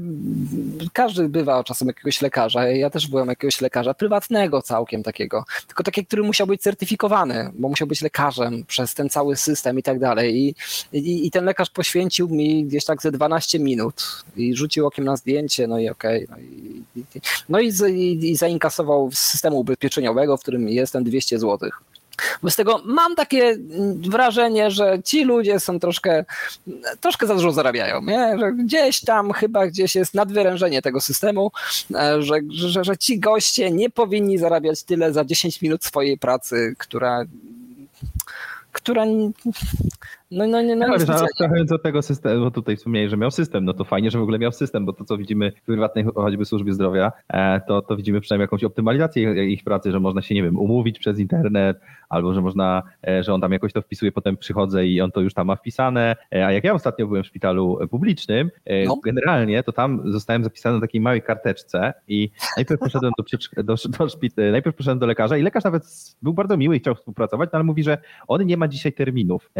[0.93, 6.05] każdy bywa czasem jakiegoś lekarza, ja też byłem jakiegoś lekarza, prywatnego całkiem takiego, tylko taki,
[6.05, 10.37] który musiał być certyfikowany, bo musiał być lekarzem przez ten cały system i tak dalej
[10.37, 10.55] i,
[10.93, 15.17] i, i ten lekarz poświęcił mi gdzieś tak ze 12 minut i rzucił okiem na
[15.17, 16.37] zdjęcie, no i okej, okay,
[17.49, 21.81] no, i, no i, i zainkasował z systemu ubezpieczeniowego, w którym jestem 200 złotych.
[22.41, 23.57] Wobec tego mam takie
[24.09, 26.25] wrażenie, że ci ludzie są troszkę,
[27.01, 28.37] troszkę za dużo zarabiają, nie?
[28.39, 31.51] że gdzieś tam chyba gdzieś jest nadwyrężenie tego systemu,
[31.95, 36.75] e, że, że, że ci goście nie powinni zarabiać tyle za 10 minut swojej pracy,
[36.77, 37.25] która
[38.75, 39.05] która
[40.31, 43.65] no, no, no, no, no abstrahując od tego systemu, bo tutaj wspomniałeś, że miał system,
[43.65, 46.45] no to fajnie, że w ogóle miał system, bo to co widzimy w prywatnej choćby
[46.45, 50.43] służbie zdrowia, e, to, to widzimy przynajmniej jakąś optymalizację ich pracy, że można się, nie
[50.43, 51.77] wiem, umówić przez internet,
[52.09, 55.21] albo że można, e, że on tam jakoś to wpisuje, potem przychodzę i on to
[55.21, 58.51] już tam ma wpisane, e, a jak ja ostatnio byłem w szpitalu publicznym,
[58.87, 58.95] no.
[59.05, 63.23] generalnie to tam zostałem zapisany na takiej małej karteczce i najpierw poszedłem do,
[63.63, 65.83] do, do najpierw poszedłem do lekarza i lekarz nawet
[66.21, 67.97] był bardzo miły i chciał współpracować, no ale mówi, że
[68.27, 69.51] on nie ma dzisiaj terminów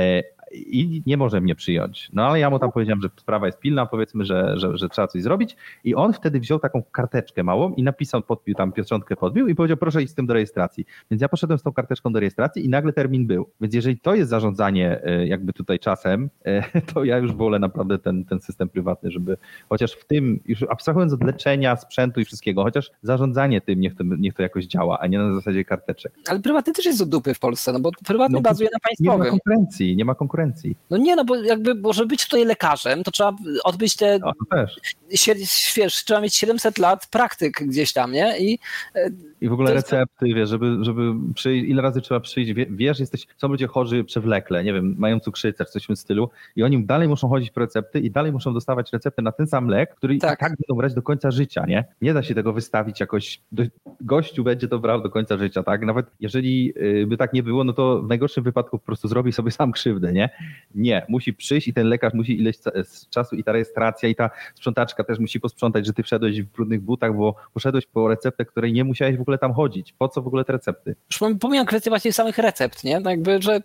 [0.51, 2.09] i nie może mnie przyjąć.
[2.13, 5.07] No ale ja mu tam powiedziałem, że sprawa jest pilna, powiedzmy, że, że, że trzeba
[5.07, 9.47] coś zrobić i on wtedy wziął taką karteczkę małą i napisał, podbił tam pieczątkę podbił
[9.47, 10.85] i powiedział, proszę iść z tym do rejestracji.
[11.11, 13.49] Więc ja poszedłem z tą karteczką do rejestracji i nagle termin był.
[13.61, 17.99] Więc jeżeli to jest zarządzanie e, jakby tutaj czasem, e, to ja już wolę naprawdę
[17.99, 19.37] ten, ten system prywatny, żeby
[19.69, 24.03] chociaż w tym, już abstrahując od leczenia, sprzętu i wszystkiego, chociaż zarządzanie tym niech to,
[24.03, 26.13] niech to jakoś działa, a nie na zasadzie karteczek.
[26.27, 29.19] Ale prywatny też jest do dupy w Polsce, no bo prywatny no, bazuje na państwowym.
[29.19, 30.35] Nie ma konkurencji, nie ma konkurencji
[30.89, 33.33] No nie, no bo jakby, bo żeby być tutaj lekarzem, to trzeba
[33.63, 34.79] odbyć te, No to też.
[35.77, 38.39] wiesz, trzeba mieć 700 lat praktyk gdzieś tam, nie?
[38.39, 38.59] I
[38.95, 39.09] e,
[39.41, 41.01] I w ogóle jest- recepty, wiesz, żeby, żeby
[41.35, 45.19] przyjść, ile razy trzeba przyjść, wie- wiesz, jesteś, są ludzie chorzy przewlekle, nie wiem, mają
[45.19, 48.53] cukrzycę coś w tym stylu i oni dalej muszą chodzić po recepty i dalej muszą
[48.53, 50.29] dostawać receptę na ten sam lek, który Tak.
[50.29, 50.39] tak.
[50.39, 51.85] tak będą brać do końca życia, nie?
[52.01, 53.63] Nie da się tego wystawić jakoś, do,
[54.01, 55.81] gościu będzie to brał do końca życia, tak?
[55.85, 59.31] Nawet jeżeli y, by tak nie było, no to w najgorszym wypadku po prostu zrobi
[59.31, 60.24] sobie sam krzywdę, nie?
[60.75, 62.55] Nie, musi przyjść i ten lekarz musi ileś
[63.09, 66.81] czasu i ta rejestracja i ta sprzątaczka też musi posprzątać, że ty wszedłeś w brudnych
[66.81, 69.93] butach, bo poszedłeś po receptę, której nie musiałeś w ogóle tam chodzić.
[69.93, 70.95] Po co w ogóle te recepty?
[71.39, 72.99] pomijam kwestię właśnie samych recept, nie?
[72.99, 73.61] No jakby, że,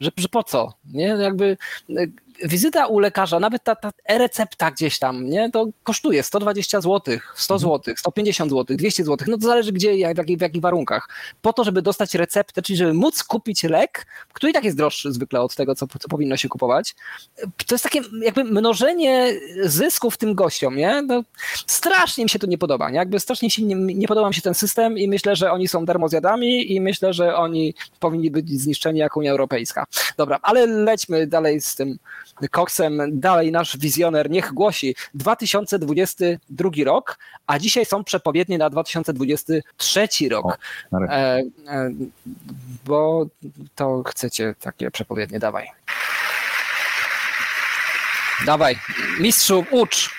[0.00, 1.06] że, że po co, nie?
[1.06, 1.56] Jakby
[1.90, 2.06] e,
[2.44, 5.50] wizyta u lekarza, nawet ta, ta e-recepta gdzieś tam, nie?
[5.50, 10.14] To kosztuje 120 zł, 100 zł, 150 zł, 200 zł, no to zależy gdzie, jak,
[10.14, 11.08] w, jakich, w jakich warunkach.
[11.42, 15.12] Po to, żeby dostać receptę, czyli żeby móc kupić lek, który i tak jest droższy
[15.12, 16.94] zwykle od tego, co, co powinno się kupować.
[17.66, 19.32] To jest takie jakby mnożenie
[19.62, 21.02] zysków tym gościom, nie?
[21.02, 21.22] No,
[21.66, 22.96] strasznie mi się to nie podoba, nie?
[22.96, 25.84] Jakby strasznie się nie, nie podoba mi się ten system i myślę, że oni są
[25.84, 29.86] darmozjadami i myślę, że oni powinni być zniszczeni jako Unia Europejska.
[30.16, 31.98] Dobra, ale lećmy dalej z tym
[32.50, 33.20] koksem.
[33.20, 40.58] Dalej nasz wizjoner niech głosi 2022 rok, a dzisiaj są przepowiednie na 2023 rok.
[40.92, 40.98] O.
[40.98, 41.90] E, e,
[42.84, 43.26] bo
[43.74, 45.70] to chcecie takie przepowiednie, dawaj.
[48.46, 48.78] Dawaj,
[49.20, 50.18] mistrzu, ucz.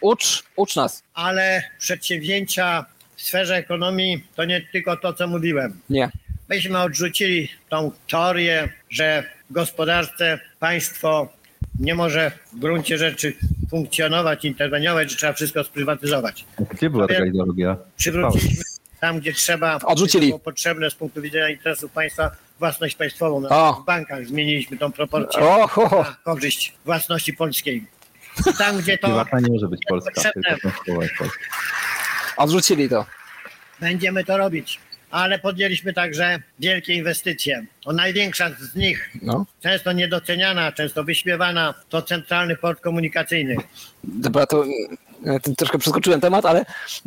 [0.00, 1.02] Ucz, ucz nas.
[1.14, 2.86] Ale przedsięwzięcia
[3.16, 5.80] w sferze ekonomii to nie tylko to, co mówiłem.
[5.90, 6.10] Nie.
[6.48, 11.28] Myśmy odrzucili tą teorię, że gospodarce państwo
[11.80, 13.32] nie może w gruncie rzeczy
[13.70, 16.44] funkcjonować, interweniować, że trzeba wszystko sprywatyzować.
[16.70, 17.76] Gdzie była taka ideologia?
[17.96, 18.62] Przywróciliśmy
[19.00, 20.26] tam, gdzie trzeba, Odrzucili.
[20.26, 23.40] było potrzebne z punktu widzenia interesów państwa, własność państwową.
[23.40, 23.72] Na O.
[23.82, 26.02] w bankach zmieniliśmy tą proporcję O, ho, ho.
[26.02, 27.86] na korzyść własności polskiej.
[28.50, 30.30] I tam, gdzie to Prywatna nie może być tylko polska.
[32.36, 33.06] Odrzucili to.
[33.80, 34.80] będziemy to robić.
[35.12, 37.66] Ale podjęliśmy także wielkie inwestycje.
[37.84, 39.46] O największa z nich, No.
[39.62, 43.56] często niedoceniana, często wyśmiewana, to centralny port komunikacyjny.
[44.04, 44.64] Dobra, to
[45.26, 46.64] e, to troszkę przeskoczyłem temat, ale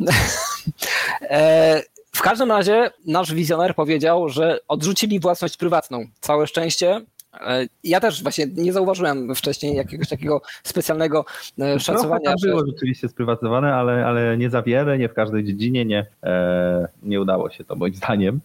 [1.30, 1.82] e,
[2.12, 6.06] w każdym razie nasz wizjoner powiedział, że odrzucili własność prywatną.
[6.20, 7.00] Całe szczęście.
[7.40, 12.24] E, Ja też właśnie nie zauważyłem wcześniej jakiegoś takiego specjalnego e, Trochę szacowania.
[12.24, 16.06] tam że- było rzeczywiście sprywatyzowane, ale, ale nie za wiele, nie w każdej dziedzinie, nie,
[16.22, 18.40] e, nie udało się to moim zdaniem.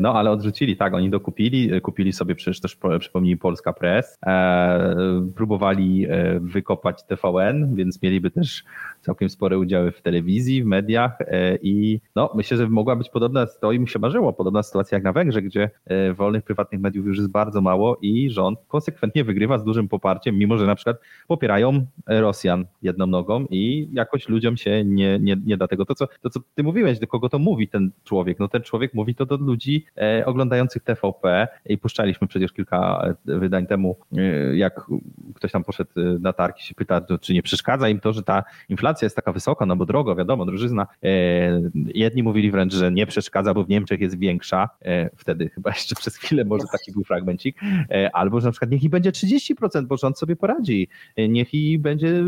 [0.00, 4.18] No, ale odrzucili, tak, oni dokupili, kupili sobie przecież też, po- przypomnij, Polska Press,
[5.36, 6.06] próbowali
[6.40, 8.64] wykopać TVN, więc mieliby też
[9.02, 13.46] całkiem spore udziały w telewizji, w mediach e, i no, myślę, że mogła być podobna,
[13.46, 17.16] to im się marzyło, podobna sytuacja jak na Węgrzech, gdzie e, wolnych, prywatnych mediów już
[17.16, 20.96] jest bardzo mało i rząd konsekwentnie wygrywa z dużym poparciem, mimo że na przykład
[21.28, 25.84] popierają Rosjan jedną nogą i jakoś ludziom się nie, nie, nie da tego.
[25.84, 28.38] To co, to, co ty mówiłeś, do kogo to mówi ten człowiek?
[28.38, 33.66] No ten człowiek mówi to do ludzi e, oglądających TVP i puszczaliśmy przecież kilka wydań
[33.66, 33.96] temu,
[34.54, 34.86] jak
[35.34, 35.90] ktoś tam poszedł
[36.20, 39.32] na targi się pyta, to, czy nie przeszkadza im to, że ta inflacja jest taka
[39.32, 40.86] wysoka, no bo drogo, wiadomo, drożyzna.
[41.02, 41.08] E,
[41.94, 44.68] jedni mówili wręcz, że nie przeszkadza, bo w Niemczech jest większa.
[44.82, 47.56] E, wtedy chyba jeszcze przez chwilę może taki był fragmencik.
[47.90, 50.88] E, albo, że na przykład niech i będzie 30%, bo rząd sobie poradzi.
[51.28, 52.22] Niech i będzie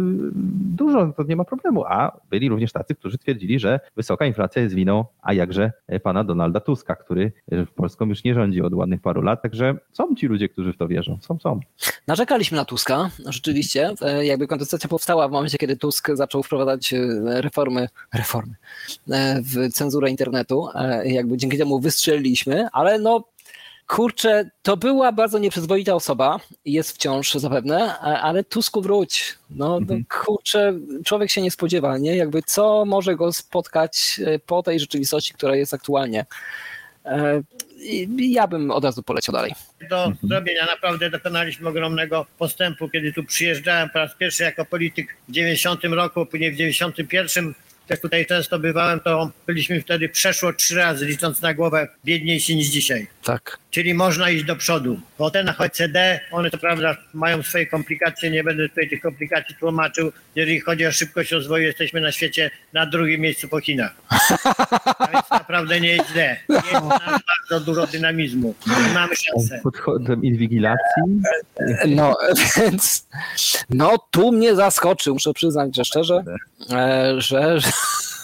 [0.77, 1.85] dużo, to nie ma problemu.
[1.85, 6.61] A byli również tacy, którzy twierdzili, że wysoka inflacja jest winą, a jakże pana Donalda
[6.61, 7.33] Tuska, który
[7.75, 9.43] Polską już nie rządzi od ładnych paru lat.
[9.43, 11.19] Także są ci ludzie, którzy w to wierzą.
[11.21, 11.61] Są, są.
[12.07, 13.95] Narzekaliśmy na Tuska, rzeczywiście.
[14.23, 16.54] Jakby kontestacja powstała w momencie, kiedy Tusk zaczął wprowadzać
[16.93, 18.55] e, reformy, reformy
[19.11, 20.69] e, w cenzurę internetu.
[20.75, 23.25] E, Jakby dzięki temu wystrzeliliśmy, ale no
[23.87, 29.39] kurczę, to była bardzo nieprzyzwoita osoba jest wciąż zapewne, ale Tusku wróć.
[29.51, 30.05] No, no Mhm.
[30.25, 30.73] kurczę,
[31.05, 32.17] człowiek się nie spodziewa, nie?
[32.17, 36.27] Jakby co może go spotkać po tej rzeczywistości, która jest aktualnie.
[37.85, 39.53] I Ja bym od razu poleciał dalej.
[39.91, 45.33] Do zrobienia naprawdę dokonaliśmy ogromnego postępu, kiedy tu przyjeżdżałem po raz pierwszy jako polityk w
[45.33, 47.55] 90 roku, później w 91
[47.89, 52.67] jak tutaj często bywałem, to byliśmy wtedy przeszło trzy razy, licząc na głowę, biedniejsi niż
[52.67, 53.07] dzisiaj.
[53.25, 53.59] Tak.
[53.71, 55.01] Czyli można iść do przodu.
[55.19, 59.55] Bo te na OECD, one to prawda mają swoje komplikacje, nie będę tutaj tych komplikacji
[59.55, 60.13] tłumaczył.
[60.35, 63.95] Jeżeli chodzi o szybkość rozwoju, jesteśmy na świecie na drugim miejscu po Chinach.
[64.99, 66.37] A więc naprawdę nie jest źle.
[66.49, 66.73] Jest
[67.51, 68.55] bardzo dużo dynamizmu.
[68.95, 69.61] Mamy szansę.
[69.63, 71.03] Pod kątem inwigilacji
[71.87, 72.17] No,
[72.57, 73.07] więc
[73.71, 76.25] no tu mnie zaskoczył, muszę przyznać, że szczerze,
[76.71, 77.69] e, że, że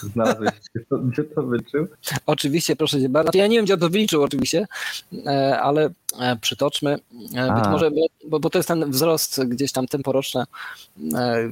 [0.01, 1.87] Znalazłeś, gdzie to, gdzie to wyczył?
[2.25, 3.37] Oczywiście, proszę cię bardzo.
[3.37, 4.67] Ja nie wiem, gdzie on to wyliczył oczywiście,
[5.25, 5.89] e, ale
[6.19, 6.99] e, przytoczmy.
[7.35, 7.91] E, Być może,
[8.27, 10.43] bo, bo to jest ten wzrost gdzieś tam temporoczny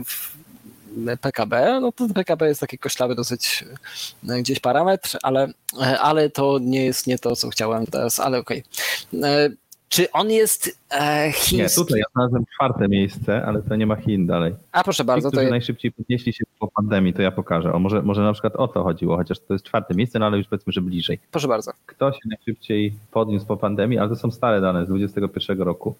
[0.05, 0.39] w
[1.21, 1.79] PKB.
[1.81, 3.65] No to PKB jest taki koślawy dosyć
[4.23, 5.47] gdzieś parametr, ale,
[5.99, 8.63] ale to nie jest nie to, co chciałem teraz, ale okej.
[9.23, 9.49] E,
[9.89, 11.57] Czy on jest e, chiński?
[11.57, 14.53] Nie, tutaj ja znalazłem czwarte miejsce, ale to nie ma Chin dalej.
[14.71, 17.73] A proszę Ci, bardzo, to którzy jest, najszybciej podnieśli się po pandemii, to ja pokażę.
[17.73, 20.37] O, może, może na przykład o to chodziło, chociaż to jest czwarte miejsce, no ale
[20.37, 21.19] już powiedzmy, że bliżej.
[21.31, 21.71] proszę bardzo.
[21.85, 25.95] Kto się najszybciej podniósł po pandemii, ale to są stare dane z 2021 roku.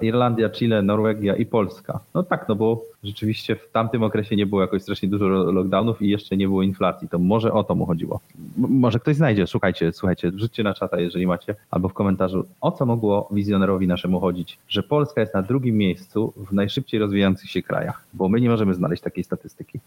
[0.00, 2.00] Irlandia, Chile, Norwegia i Polska.
[2.14, 6.08] No tak, no bo rzeczywiście w tamtym okresie nie było jakoś strasznie dużo lockdownów i
[6.08, 7.08] jeszcze nie było inflacji.
[7.08, 8.20] To może o to mu chodziło.
[8.58, 12.72] M- może ktoś znajdzie, szukajcie, słuchajcie, wrzućcie na czata, jeżeli macie, albo w komentarzu, o
[12.72, 17.62] co mogło wizjonerowi naszemu chodzić, że Polska jest na drugim miejscu w najszybciej rozwijających się
[17.62, 19.80] krajach, bo my nie możemy znaleźć takiej statystyki.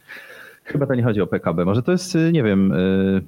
[0.63, 1.65] Chyba to nie chodzi o PKB.
[1.65, 3.22] Może to jest, y, nie wiem, y,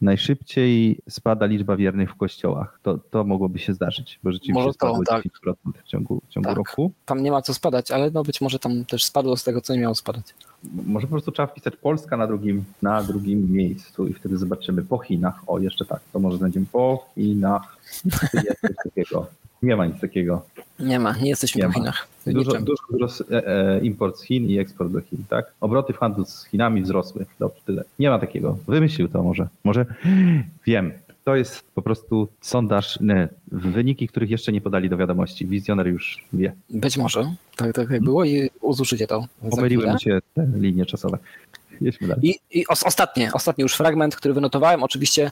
[0.00, 2.80] najszybciej spada liczba wiernych w kościołach.
[2.82, 5.24] To, to mogłoby się zdarzyć, bo rzeczywiście Może to, spadło tak.
[5.24, 6.56] 10% w ciągu, w ciągu Tak.
[6.56, 6.92] roku.
[7.04, 9.74] Tam nie ma co spadać, ale no być może tam też spadło z tego, co
[9.74, 10.24] nie miało spadać.
[10.86, 14.98] Może po prostu trzeba wpisać Polska na drugim, na drugim miejscu i wtedy zobaczymy po
[14.98, 15.42] Chinach.
[15.46, 17.76] O, jeszcze tak, to może znajdziemy po Chinach.
[18.84, 19.26] Takiego?
[19.62, 20.42] Nie ma nic takiego.
[20.78, 21.72] Nie ma, nie jesteśmy Nie w.
[21.74, 22.08] Chinach.
[22.26, 22.52] Dużo,
[22.90, 25.52] dużo e, e, import z Chin i eksport do Chin, tak?
[25.60, 27.26] Obroty w handlu z Chinami wzrosły.
[27.38, 27.84] Dobrze, tyle.
[27.98, 28.58] Nie ma takiego.
[28.68, 29.48] Wymyślił to może.
[29.64, 29.86] Może
[30.66, 30.92] wiem.
[31.24, 35.46] To jest po prostu sondaż, nie, wyniki, których jeszcze nie podali do wiadomości.
[35.46, 36.52] Wizjoner już wie.
[36.70, 37.34] Być może.
[37.56, 39.26] Tak, tak jak było i uzuczycie to.
[39.50, 41.18] Pomyliły mu się te linie czasowe.
[41.80, 42.26] Jedźmy dalej.
[42.26, 44.82] I, i os, ostatnie, ostatni już fragment, który wynotowałem.
[44.82, 45.30] Oczywiście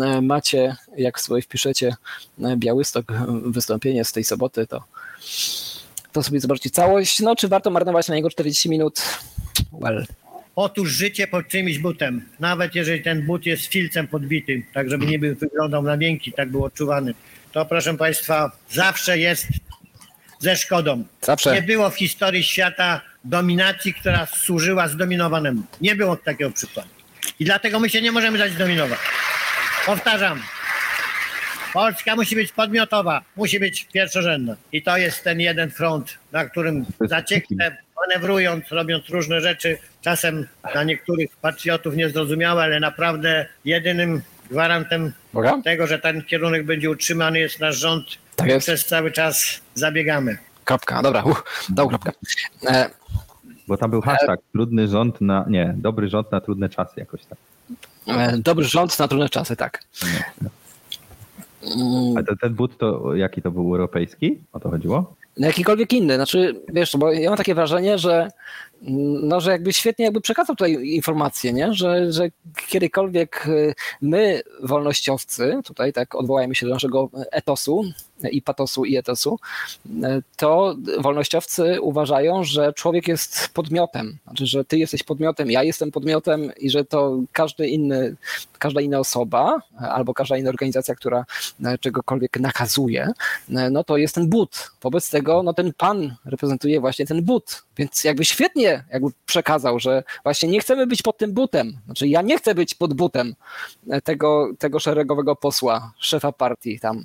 [0.00, 1.96] e, macie, jak sobie wpiszecie
[2.42, 4.84] e, Białystok, e, wystąpienie z tej soboty, to,
[6.12, 7.20] to sobie zobaczcie całość.
[7.20, 9.02] No, czy warto marnować na niego 40 minut?
[9.72, 10.06] Well,
[10.56, 15.18] Otóż życie pod czymś butem, nawet jeżeli ten but jest filcem podbity, tak żeby nie
[15.18, 17.14] był, wyglądał na miękki, tak był odczuwany,
[17.52, 19.46] to proszę Państwa, zawsze jest
[20.44, 20.96] ze szkodą.
[20.96, 21.62] Nie zawsze.
[21.62, 25.62] było w historii świata dominacji, która służyła zdominowanemu.
[25.80, 26.88] Nie było takiego przykładu.
[27.40, 28.98] I dlatego my się nie możemy dać zdominować.
[29.86, 30.42] Powtarzam.
[31.72, 34.56] Polska musi być podmiotowa, musi być pierwszorzędna.
[34.72, 40.84] I to jest ten jeden front, na którym zaciekle manewrując, robiąc różne rzeczy, czasem dla
[40.84, 45.62] niektórych patriotów niezrozumiałe, ale naprawdę jedynym gwarantem Uwaga.
[45.62, 48.06] tego, że ten kierunek będzie utrzymany jest nasz rząd.
[48.36, 48.66] Tak jest.
[48.66, 50.38] Przez cały czas zabiegamy.
[50.64, 52.12] Kropka, dobra, uch, dał kropkę.
[52.66, 52.90] E,
[53.68, 57.38] Bo tam był hashtag trudny rząd na, nie, dobry rząd na trudne czasy jakoś tak.
[58.06, 59.84] e, dobry rząd na trudne czasy, tak.
[62.16, 64.38] A ten, ten but to jaki to był europejski?
[64.52, 65.14] O to chodziło?
[65.36, 66.14] No jakikolwiek inny.
[66.14, 68.28] Znaczy, wiesz, bo ja mam takie wrażenie, że
[69.22, 71.72] no, że jakby świetnie jakby przekazał tutaj informację, nie?
[71.72, 72.28] Że, że
[72.68, 77.84] kiedykolwiek y, my, wolnościowcy, tutaj tak odwołajmy się do naszego etosu
[78.30, 79.38] i patosu i etosu,
[79.86, 79.90] y,
[80.36, 84.18] to wolnościowcy uważają, że człowiek jest podmiotem.
[84.24, 88.16] Znaczy, że ty jesteś podmiotem, ja jestem podmiotem i że to każdy inny,
[88.58, 91.24] każda inna osoba albo każda inna organizacja, która
[91.60, 93.12] y, czegokolwiek nakazuje,
[93.48, 94.70] no to jest ten but.
[94.82, 97.62] Wobec tego no ten pan reprezentuje właśnie ten but.
[97.76, 101.72] Więc jakby świetnie jakby przekazał, że właśnie nie chcemy być pod tym butem.
[101.84, 103.34] Znaczy ja nie chcę być pod butem
[104.04, 107.04] tego, tego szeregowego posła, szefa partii tam.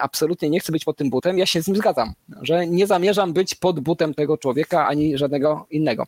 [0.00, 1.38] Absolutnie nie chcę być pod tym butem.
[1.38, 5.66] Ja się z nim zgadzam, że nie zamierzam być pod butem tego człowieka ani żadnego
[5.70, 6.06] innego.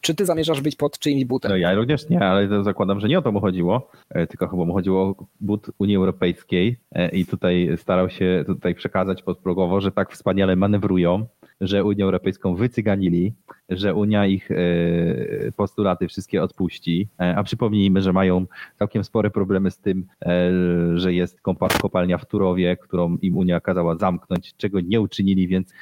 [0.00, 1.50] Czy ty zamierzasz być pod czyimś butem?
[1.50, 4.64] No ja również nie, ale zakładam, że nie o to mu chodziło, e, tylko chyba
[4.64, 9.92] mu chodziło o but Unii Europejskiej e, i tutaj starał się tutaj przekazać podprogowo, że
[9.92, 11.26] tak wspaniale manewrują,
[11.60, 13.34] że Unię Europejską wycyganili,
[13.68, 14.56] że Unia ich e,
[15.56, 18.46] postulaty wszystkie odpuści, E, a przypomnijmy, że mają
[18.78, 20.50] całkiem spore problemy z tym, e,
[20.94, 21.40] że jest
[21.82, 25.74] kopalnia w Turowie, którą im Unia kazała zamknąć, czego nie uczynili, więc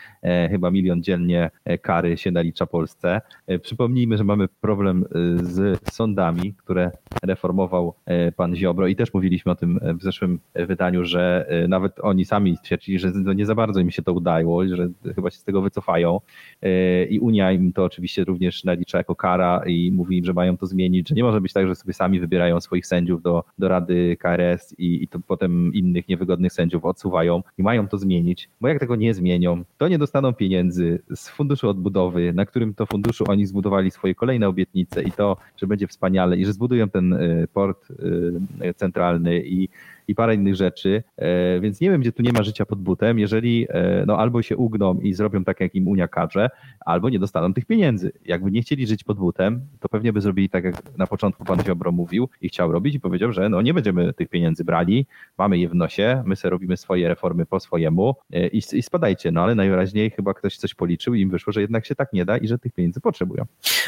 [0.50, 1.50] chyba milion dziennie
[1.82, 3.20] kary się nalicza Polsce.
[3.62, 5.04] Przypomnijmy, że mamy problem
[5.42, 6.90] z sądami, które
[7.22, 7.94] reformował
[8.36, 12.98] pan Ziobro i też mówiliśmy o tym w zeszłym wydaniu, że nawet oni sami stwierdzili,
[12.98, 16.20] że nie za bardzo im się to udało, że chyba się z tego wycofają.
[16.62, 20.56] E, i Unia im to oczywiście również nalicza jako kara i mówi im, że mają
[20.56, 23.68] to zmienić, że nie może być tak, że sobie sami wybierają swoich sędziów do, do
[23.68, 28.68] Rady KRS i, i to potem innych niewygodnych sędziów odsuwają i mają to zmienić, bo
[28.68, 33.24] jak tego nie zmienią, to nie dostaną pieniędzy z funduszu odbudowy, na którym to funduszu
[33.28, 37.48] oni zbudowali swoje kolejne obietnice i to, że będzie wspaniale i że zbudują ten y,
[37.52, 39.68] port y, centralny i
[40.08, 43.18] i parę innych rzeczy, e, więc nie wiem, gdzie tu nie ma życia pod butem,
[43.18, 46.50] jeżeli e, no albo się ugną i zrobią tak, jak im Unia każe,
[46.80, 48.12] albo nie dostaną tych pieniędzy.
[48.24, 51.62] Jakby nie chcieli żyć pod butem, to pewnie by zrobili tak, jak na początku pan
[51.64, 55.06] Ziobro mówił i chciał robić i powiedział, że no nie będziemy tych pieniędzy brali,
[55.38, 59.30] mamy je w nosie, my sobie robimy swoje reformy po swojemu e, i, i spadajcie.
[59.30, 62.24] No ale najwyraźniej chyba ktoś coś policzył i im wyszło, że jednak się tak nie
[62.24, 63.44] da i że tych pieniędzy potrzebują.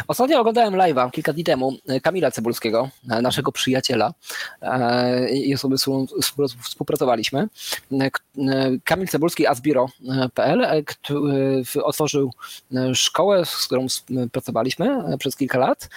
[0.09, 2.89] Ostatnio oglądałem live'a kilka dni temu Kamila Cebulskiego,
[3.23, 4.15] naszego przyjaciela
[5.33, 5.79] i osoby,
[6.63, 7.49] współpracowaliśmy.
[7.93, 8.11] E, e,
[8.85, 10.83] Kamil Cebulski, asbiro.pl, e,
[11.83, 12.33] otworzył
[12.95, 13.87] szkołę, z którą
[14.33, 15.89] pracowaliśmy przez kilka lat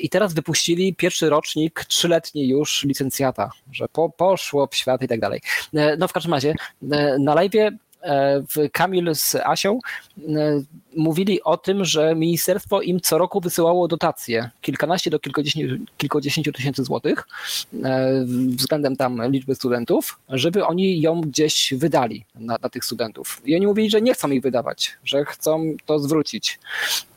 [0.00, 5.20] i teraz wypuścili pierwszy rocznik, trzyletni już licencjata, że po, poszło w świat i tak
[5.20, 5.40] dalej.
[5.98, 6.54] No w każdym razie
[7.18, 7.89] na live'ie e, w
[8.72, 9.78] Kamil z Asią
[10.18, 10.62] e,
[10.96, 16.84] mówili o tym, że ministerstwo im co roku wysyłało dotacje, kilkanaście do kilkudziesięciu, kilkudziesięciu tysięcy
[16.84, 17.28] złotych
[17.84, 18.24] e,
[18.56, 23.42] względem tam liczby studentów, żeby oni ją gdzieś wydali na, na tych studentów.
[23.44, 26.58] I oni mówili, że nie chcą ich wydawać, że chcą to zwrócić.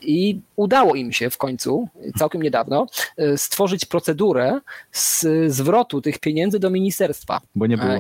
[0.02, 4.60] I udało im się w końcu, całkiem niedawno, e, stworzyć procedurę
[4.92, 7.42] z zwrotu tych pieniędzy do ministerstwa.
[7.56, 8.00] Bo nie było.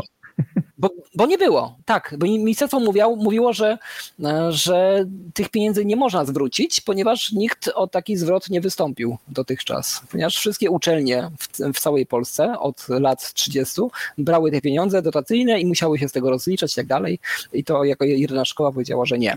[0.83, 3.77] Bo, bo nie było, tak, bo ministerstwo mówiło, mówiło że,
[4.23, 10.01] e, że tych pieniędzy nie można zwrócić, ponieważ nikt o taki zwrot nie wystąpił dotychczas.
[10.11, 13.81] Ponieważ wszystkie uczelnie w, w całej Polsce od lat 30
[14.17, 17.19] brały te pieniądze dotacyjne i musiały się z tego rozliczać i tak dalej.
[17.53, 19.35] I to jako jedyna szkoła powiedziała, że nie.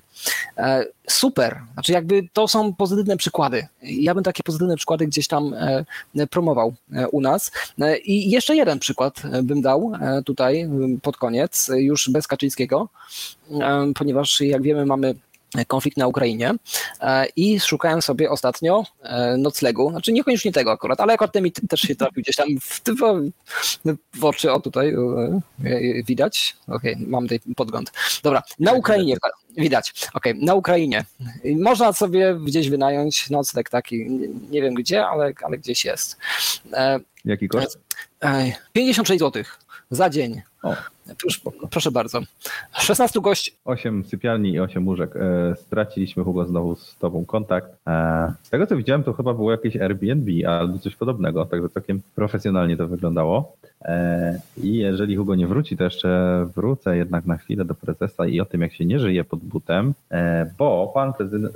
[0.59, 3.67] E, Super, znaczy jakby to są pozytywne przykłady.
[3.83, 5.55] Ja bym takie pozytywne przykłady gdzieś tam
[6.17, 6.75] e, promował
[7.13, 7.53] u nas.
[8.05, 9.93] I jeszcze jeden przykład bym dał
[10.25, 10.69] tutaj
[11.03, 12.89] pod koniec, e, już bez Kaczyńskiego,
[13.51, 15.15] e, ponieważ jak wiemy mamy
[15.67, 16.55] konflikt na Ukrainie
[17.01, 21.53] e, i szukałem sobie ostatnio e, noclegu, znaczy niekoniecznie tego akurat, ale akurat ten mi
[21.53, 23.31] też się trafił gdzieś tam w, w,
[24.15, 24.95] w oczy, o tutaj
[26.07, 27.93] widać, okej, mam tutaj podgląd.
[28.23, 29.17] Dobra, na Ukrainie,
[29.57, 31.05] widać, okej, na Ukrainie.
[31.45, 34.11] Można sobie gdzieś wynająć nocleg taki,
[34.51, 36.17] nie, wiem gdzie, ale, ale gdzieś jest.
[37.25, 37.79] Jaki koszt?
[38.21, 39.45] Ej, 56 zł
[39.91, 40.43] za dzień.
[40.67, 40.75] O.
[41.21, 41.41] Proszę,
[41.71, 42.21] proszę bardzo.
[42.73, 43.53] 16 gości.
[43.65, 45.17] 8 sypialni i 8 łóżek.
[45.17, 47.69] E, straciliśmy Hugo znowu z tobą kontakt.
[47.87, 52.01] E, z tego co widziałem, to chyba było jakieś Airbnb albo coś podobnego, także całkiem
[52.15, 53.57] profesjonalnie to wyglądało.
[53.83, 58.41] E, I jeżeli Hugo nie wróci, to jeszcze wrócę jednak na chwilę do prezesa i
[58.41, 59.95] o tym, jak się nie żyje pod butem,
[60.59, 61.13] bo pan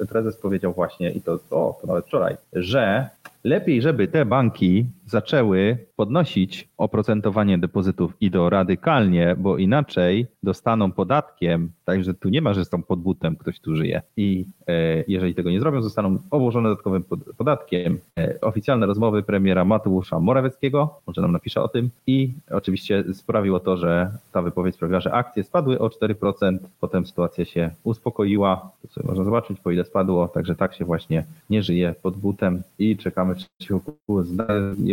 [0.08, 3.08] prezes powiedział właśnie, i to, o, to nawet wczoraj, że
[3.44, 11.72] lepiej, żeby te banki zaczęły podnosić oprocentowanie depozytów i to radykalnie, bo inaczej dostaną podatkiem,
[11.84, 14.02] także tu nie ma, że są pod butem, ktoś tu żyje.
[14.16, 17.98] I e, jeżeli tego nie zrobią, zostaną obłożone dodatkowym pod, podatkiem.
[18.18, 23.76] E, oficjalne rozmowy premiera Mateusza Morawieckiego, może nam napisze o tym, i oczywiście sprawiło to,
[23.76, 29.08] że ta wypowiedź sprawiła, że akcje spadły o 4%, potem sytuacja się uspokoiła, tu sobie
[29.08, 33.34] można zobaczyć, po ile spadło, także tak się właśnie nie żyje pod butem i czekamy,
[33.36, 33.80] czy się
[34.22, 34.46] zda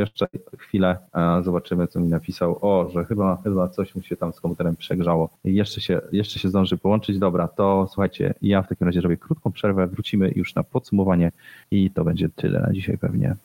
[0.07, 0.27] jeszcze
[0.57, 0.97] chwilę,
[1.43, 2.57] zobaczymy, co mi napisał.
[2.61, 5.29] O, że chyba, chyba coś mu się tam z komputerem przegrzało.
[5.43, 7.19] Jeszcze się, jeszcze się zdąży połączyć.
[7.19, 11.31] Dobra, to słuchajcie, ja w takim razie robię krótką przerwę, wrócimy już na podsumowanie
[11.71, 13.35] i to będzie tyle na dzisiaj pewnie.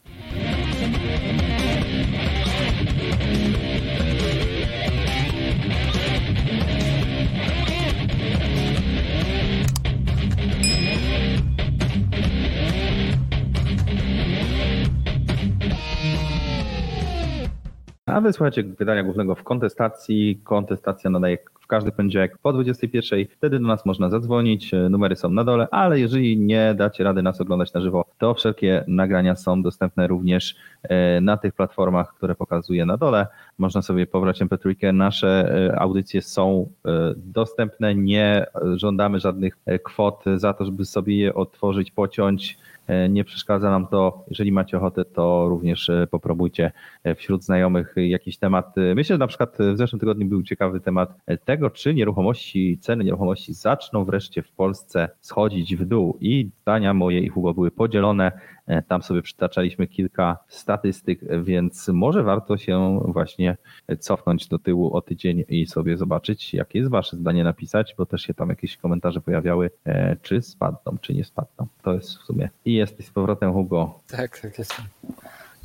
[18.12, 20.40] A wysłuchajcie wydania głównego w kontestacji.
[20.44, 23.24] Kontestacja nadaje w każdy poniedziałek po 21.
[23.30, 24.70] Wtedy do nas można zadzwonić.
[24.90, 28.84] Numery są na dole, ale jeżeli nie dacie rady nas oglądać na żywo, to wszelkie
[28.86, 33.26] nagrania są dostępne również e, na tych platformach, które pokazuję na dole.
[33.58, 34.94] Można sobie pobrać MP3.
[34.94, 37.94] Nasze e, audycje są e, dostępne.
[37.94, 42.58] Nie żądamy żadnych kwot za to, żeby sobie je otworzyć, pociąć.
[42.86, 44.24] E, Nie przeszkadza nam to.
[44.28, 46.72] Jeżeli macie ochotę, to również e, popróbujcie
[47.04, 48.74] e, wśród znajomych jakiś temat.
[48.94, 51.14] Myślę, że na przykład w zeszłym tygodniu był ciekawy temat
[51.44, 56.18] tego, czy nieruchomości, ceny nieruchomości zaczną wreszcie w Polsce schodzić w dół.
[56.20, 58.32] I zdania moje i Hugo były podzielone.
[58.66, 63.56] E, Tam sobie przytaczaliśmy kilka statystyk, więc może warto się właśnie
[63.98, 68.22] cofnąć do tyłu o tydzień i sobie zobaczyć, jakie jest wasze zdanie napisać, bo też
[68.22, 71.66] się tam jakieś komentarze pojawiały, e, czy spadną, czy nie spadną.
[71.82, 72.50] To jest w sumie.
[72.64, 74.00] I jesteś z powrotem, Hugo.
[74.08, 74.74] Tak, tak jest.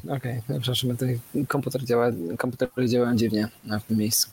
[0.09, 0.41] Okej.
[0.45, 0.59] Okay.
[0.59, 4.29] Przepraszam, tutaj komputer działa, komputery działają dziwnie w tym miejscu.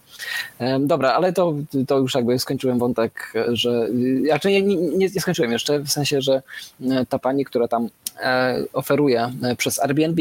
[0.81, 1.55] Dobra, ale to,
[1.87, 3.89] to już jakby skończyłem wątek, że.
[4.27, 6.43] Znaczy nie, nie, nie skończyłem jeszcze, w sensie, że
[6.91, 7.89] e, ta pani, która tam
[8.21, 10.21] e, oferuje e, przez Airbnb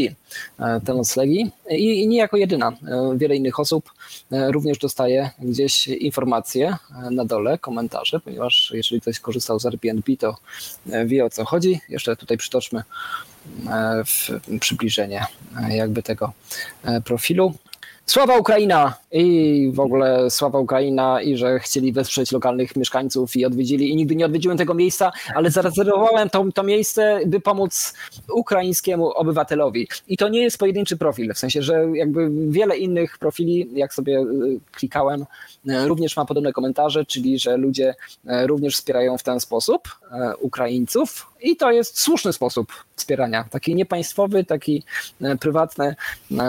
[0.85, 2.71] te noclegi i nie jako jedyna.
[3.15, 3.91] Wiele innych osób
[4.31, 6.75] również dostaje gdzieś informacje
[7.11, 10.35] na dole, komentarze, ponieważ jeżeli ktoś korzystał z Airbnb, to
[11.05, 11.79] wie o co chodzi.
[11.89, 12.83] Jeszcze tutaj przytoczmy
[14.59, 15.25] przybliżenie
[15.69, 16.33] jakby tego
[17.05, 17.53] profilu.
[18.05, 23.89] Sława Ukraina i w ogóle sława Ukraina i że chcieli wesprzeć lokalnych mieszkańców i odwiedzili.
[23.89, 27.93] I nigdy nie odwiedziłem tego miejsca, ale zarezerwowałem to, to miejsce, by pomóc
[28.33, 29.87] ukraińskiemu obywatelowi.
[30.07, 34.19] I to nie jest pojedynczy profil, w sensie, że jakby wiele innych profili, jak sobie
[34.19, 35.25] y, klikałem,
[35.69, 39.89] y, również ma podobne komentarze, czyli że ludzie y, również wspierają w ten sposób
[40.39, 41.27] Ukraińców.
[41.41, 44.83] I to jest słuszny sposób wspierania, taki niepaństwowy, taki
[45.39, 45.95] prywatny,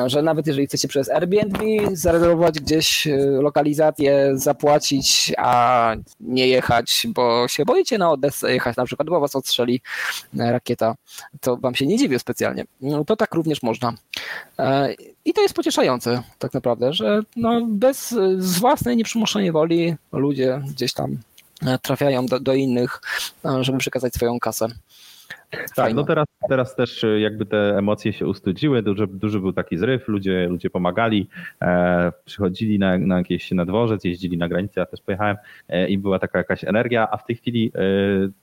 [0.06, 1.43] że nawet jeżeli chcecie przez Airbnb
[1.92, 8.84] zarezerwować gdzieś e, lokalizację, zapłacić, a nie jechać, bo się boicie na Odessę jechać na
[8.84, 9.80] przykład, bo was odstrzeli
[10.38, 10.94] e, rakieta,
[11.40, 12.64] to wam się nie dziwię specjalnie.
[12.80, 13.92] No, to tak również można.
[14.58, 14.94] E,
[15.24, 18.08] I to jest pocieszające tak naprawdę, że no bez
[18.38, 21.18] z własnej nieprzymuszonej woli ludzie gdzieś tam
[21.82, 23.00] trafiają do, do innych,
[23.60, 24.66] żeby przekazać swoją kasę.
[25.76, 29.76] Tak, no teraz, teraz też e, jakby te emocje się ustudziły, duży, duży był taki
[29.76, 31.28] zryw, ludzie, ludzie pomagali,
[31.62, 35.36] e, przychodzili na, na jakieś na dworzec, jeździli na granicę, ja też pojechałem
[35.68, 37.80] e, i była taka jakaś energia, a w tej chwili e,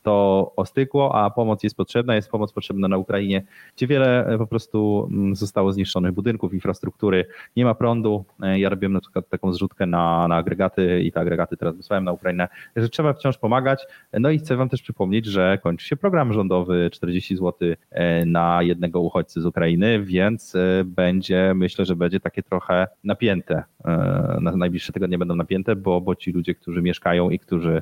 [0.03, 3.43] to ostygło, a pomoc jest potrzebna, jest pomoc potrzebna na Ukrainie,
[3.75, 7.25] gdzie wiele e, po prostu mm, zostało zniszczonych budynków, infrastruktury,
[7.55, 11.19] nie ma prądu, e, ja robiłem na przykład taką zrzutkę na, na agregaty i te
[11.19, 15.25] agregaty teraz wysłałem na Ukrainę, że trzeba wciąż pomagać, no i chcę wam też przypomnieć,
[15.25, 17.53] że kończy się program rządowy 40 zł
[17.91, 23.63] e, na jednego uchodźcy z Ukrainy, więc e, będzie, myślę, że będzie takie trochę napięte.
[23.85, 27.81] E, na najbliższe tygodnie będą napięte, bo, bo ci ludzie, którzy mieszkają i którzy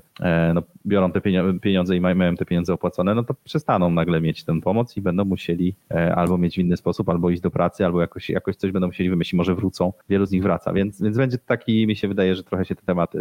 [0.54, 1.22] no, biorą te
[1.62, 5.26] pieniądze i mają te pieniądze opłacone, no to przestaną nagle mieć tę pomoc i będą
[5.26, 5.76] musieli
[6.16, 9.10] albo mieć w inny sposób, albo iść do pracy, albo jakoś, jakoś coś będą musieli
[9.10, 9.94] wymyślić, może wrócą.
[10.10, 12.86] Wielu z nich wraca, więc, więc będzie taki, mi się wydaje, że trochę się ten
[12.86, 13.14] temat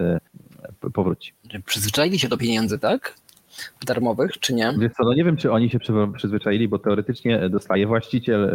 [0.92, 1.32] powróci.
[1.64, 3.14] Przyzwyczaili się do pieniędzy, tak?
[3.86, 4.74] Darmowych, czy nie?
[4.78, 5.78] Wiesz co, no nie wiem, czy oni się
[6.16, 8.50] przyzwyczaili, bo teoretycznie dostaje właściciel,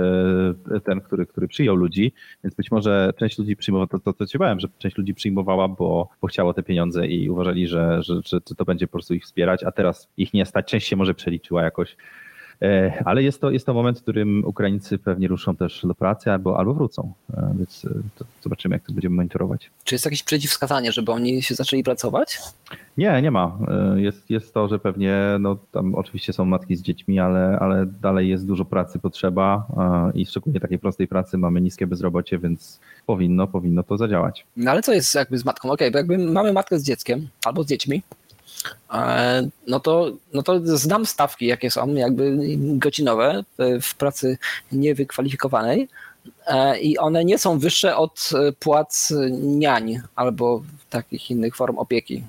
[0.76, 2.14] e, ten, który, który przyjął ludzi,
[2.44, 6.10] więc być może część ludzi przyjmowała, to, to, to ci że część ludzi przyjmowała, bo,
[6.22, 9.64] bo chciało te pieniądze i uważali, że, że, że to będzie po prostu ich wspierać,
[9.64, 10.66] a teraz ich nie stać.
[10.66, 11.96] Część się może przeliczyła jakoś
[12.64, 16.32] E, ale jest to, jest to moment, w którym Ukraińcy pewnie ruszą też do pracy
[16.32, 19.70] albo, albo wrócą, e, więc e, zobaczymy, jak to będziemy monitorować.
[19.84, 22.40] Czy jest jakieś przeciwwskazanie, żeby oni się zaczęli pracować?
[22.98, 23.58] Nie, nie ma.
[23.96, 28.30] Jest, jest to, że pewnie, no tam oczywiście są matki z dziećmi, ale, ale dalej
[28.30, 29.68] jest dużo pracy potrzeba
[30.14, 34.46] i szczególnie takiej prostej pracy mamy niskie bezrobocie, więc powinno, powinno to zadziałać.
[34.58, 35.72] No ale co jest jakby z matką?
[35.72, 38.02] Okej, okay, bo jakby mamy matkę z dzieckiem albo z dziećmi,
[38.94, 43.44] E, no to, no to znam stawki, jakie są, jakby godzinowe
[43.82, 44.38] w pracy
[44.72, 45.88] niewykwalifikowanej
[46.48, 48.30] e, i one nie są wyższe od
[48.60, 52.24] płac niań albo takich innych form opieki.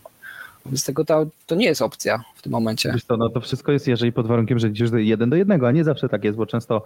[0.73, 2.93] Z tego to, to nie jest opcja w tym momencie.
[2.93, 5.73] Wiesz to, no to wszystko jest, jeżeli pod warunkiem, że idziesz jeden do jednego, a
[5.73, 6.83] nie zawsze tak jest, bo często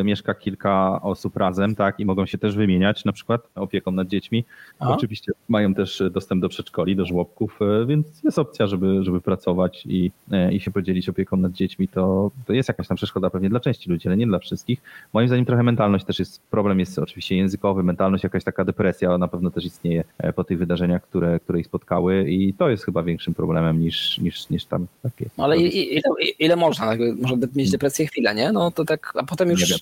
[0.00, 4.08] y, mieszka kilka osób razem, tak, i mogą się też wymieniać na przykład opieką nad
[4.08, 4.44] dziećmi.
[4.78, 9.86] Oczywiście mają też dostęp do przedszkoli, do żłobków, y, więc jest opcja, żeby, żeby pracować
[9.86, 11.88] i, y, i się podzielić opieką nad dziećmi.
[11.88, 14.82] To, to jest jakaś tam przeszkoda pewnie dla części ludzi, ale nie dla wszystkich.
[15.12, 19.28] Moim zdaniem trochę mentalność też jest, problem jest oczywiście językowy, mentalność, jakaś taka depresja na
[19.28, 23.02] pewno też istnieje e, po tych wydarzeniach, które, które ich spotkały i to jest chyba
[23.02, 25.26] większym problemem niż, niż, niż tam takie.
[25.38, 26.00] No ale ile,
[26.38, 26.92] ile można?
[27.22, 28.52] Można mieć depresję chwilę, nie?
[28.52, 29.80] No to tak, a potem już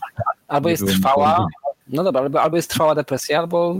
[0.48, 1.46] albo jest trwała,
[1.88, 3.76] no dobra, albo, albo jest trwała depresja, albo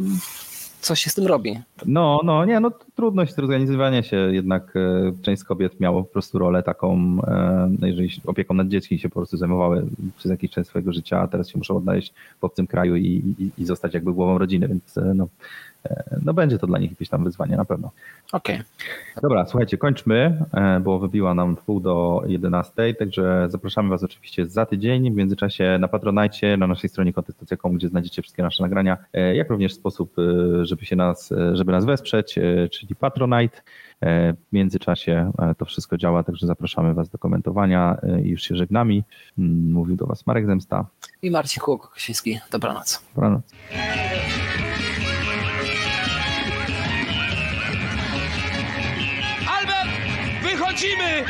[0.80, 1.60] coś się z tym robi.
[1.86, 6.62] No, no, nie, no trudność zorganizowania się, jednak e, część kobiet miało po prostu rolę
[6.62, 6.96] taką,
[7.26, 9.86] e, no jeżeli opieką nad dziećmi się po prostu zajmowały
[10.16, 13.62] przez jakiś czas swojego życia, a teraz się muszą odnaleźć w obcym kraju i, i,
[13.62, 15.28] i zostać jakby głową rodziny, więc e, no,
[16.24, 17.90] no będzie to dla nich jakieś tam wyzwanie na pewno.
[18.32, 18.54] Okej.
[18.54, 19.22] Okay.
[19.22, 24.66] Dobra, słuchajcie, kończmy, e, bo wybiła nam pół do 11, także zapraszamy Was oczywiście za
[24.66, 25.12] tydzień.
[25.12, 29.50] W międzyczasie na Patronajcie, na naszej stronie kontestacja.com, gdzie znajdziecie wszystkie nasze nagrania, e, jak
[29.50, 32.38] również sposób, e, żeby się nas, żeby nas wesprzeć,
[32.72, 33.60] czyli Patronite.
[34.02, 39.02] W międzyczasie to wszystko działa, także zapraszamy Was do komentowania i już się żegnamy.
[39.38, 40.86] Mm, mówił do Was Marek Zemsta
[41.22, 42.38] i Marcin Kłok-Kosiński.
[42.50, 43.04] Dobranoc.
[43.14, 43.42] Dobranoc.
[50.74, 51.24] 姐妹。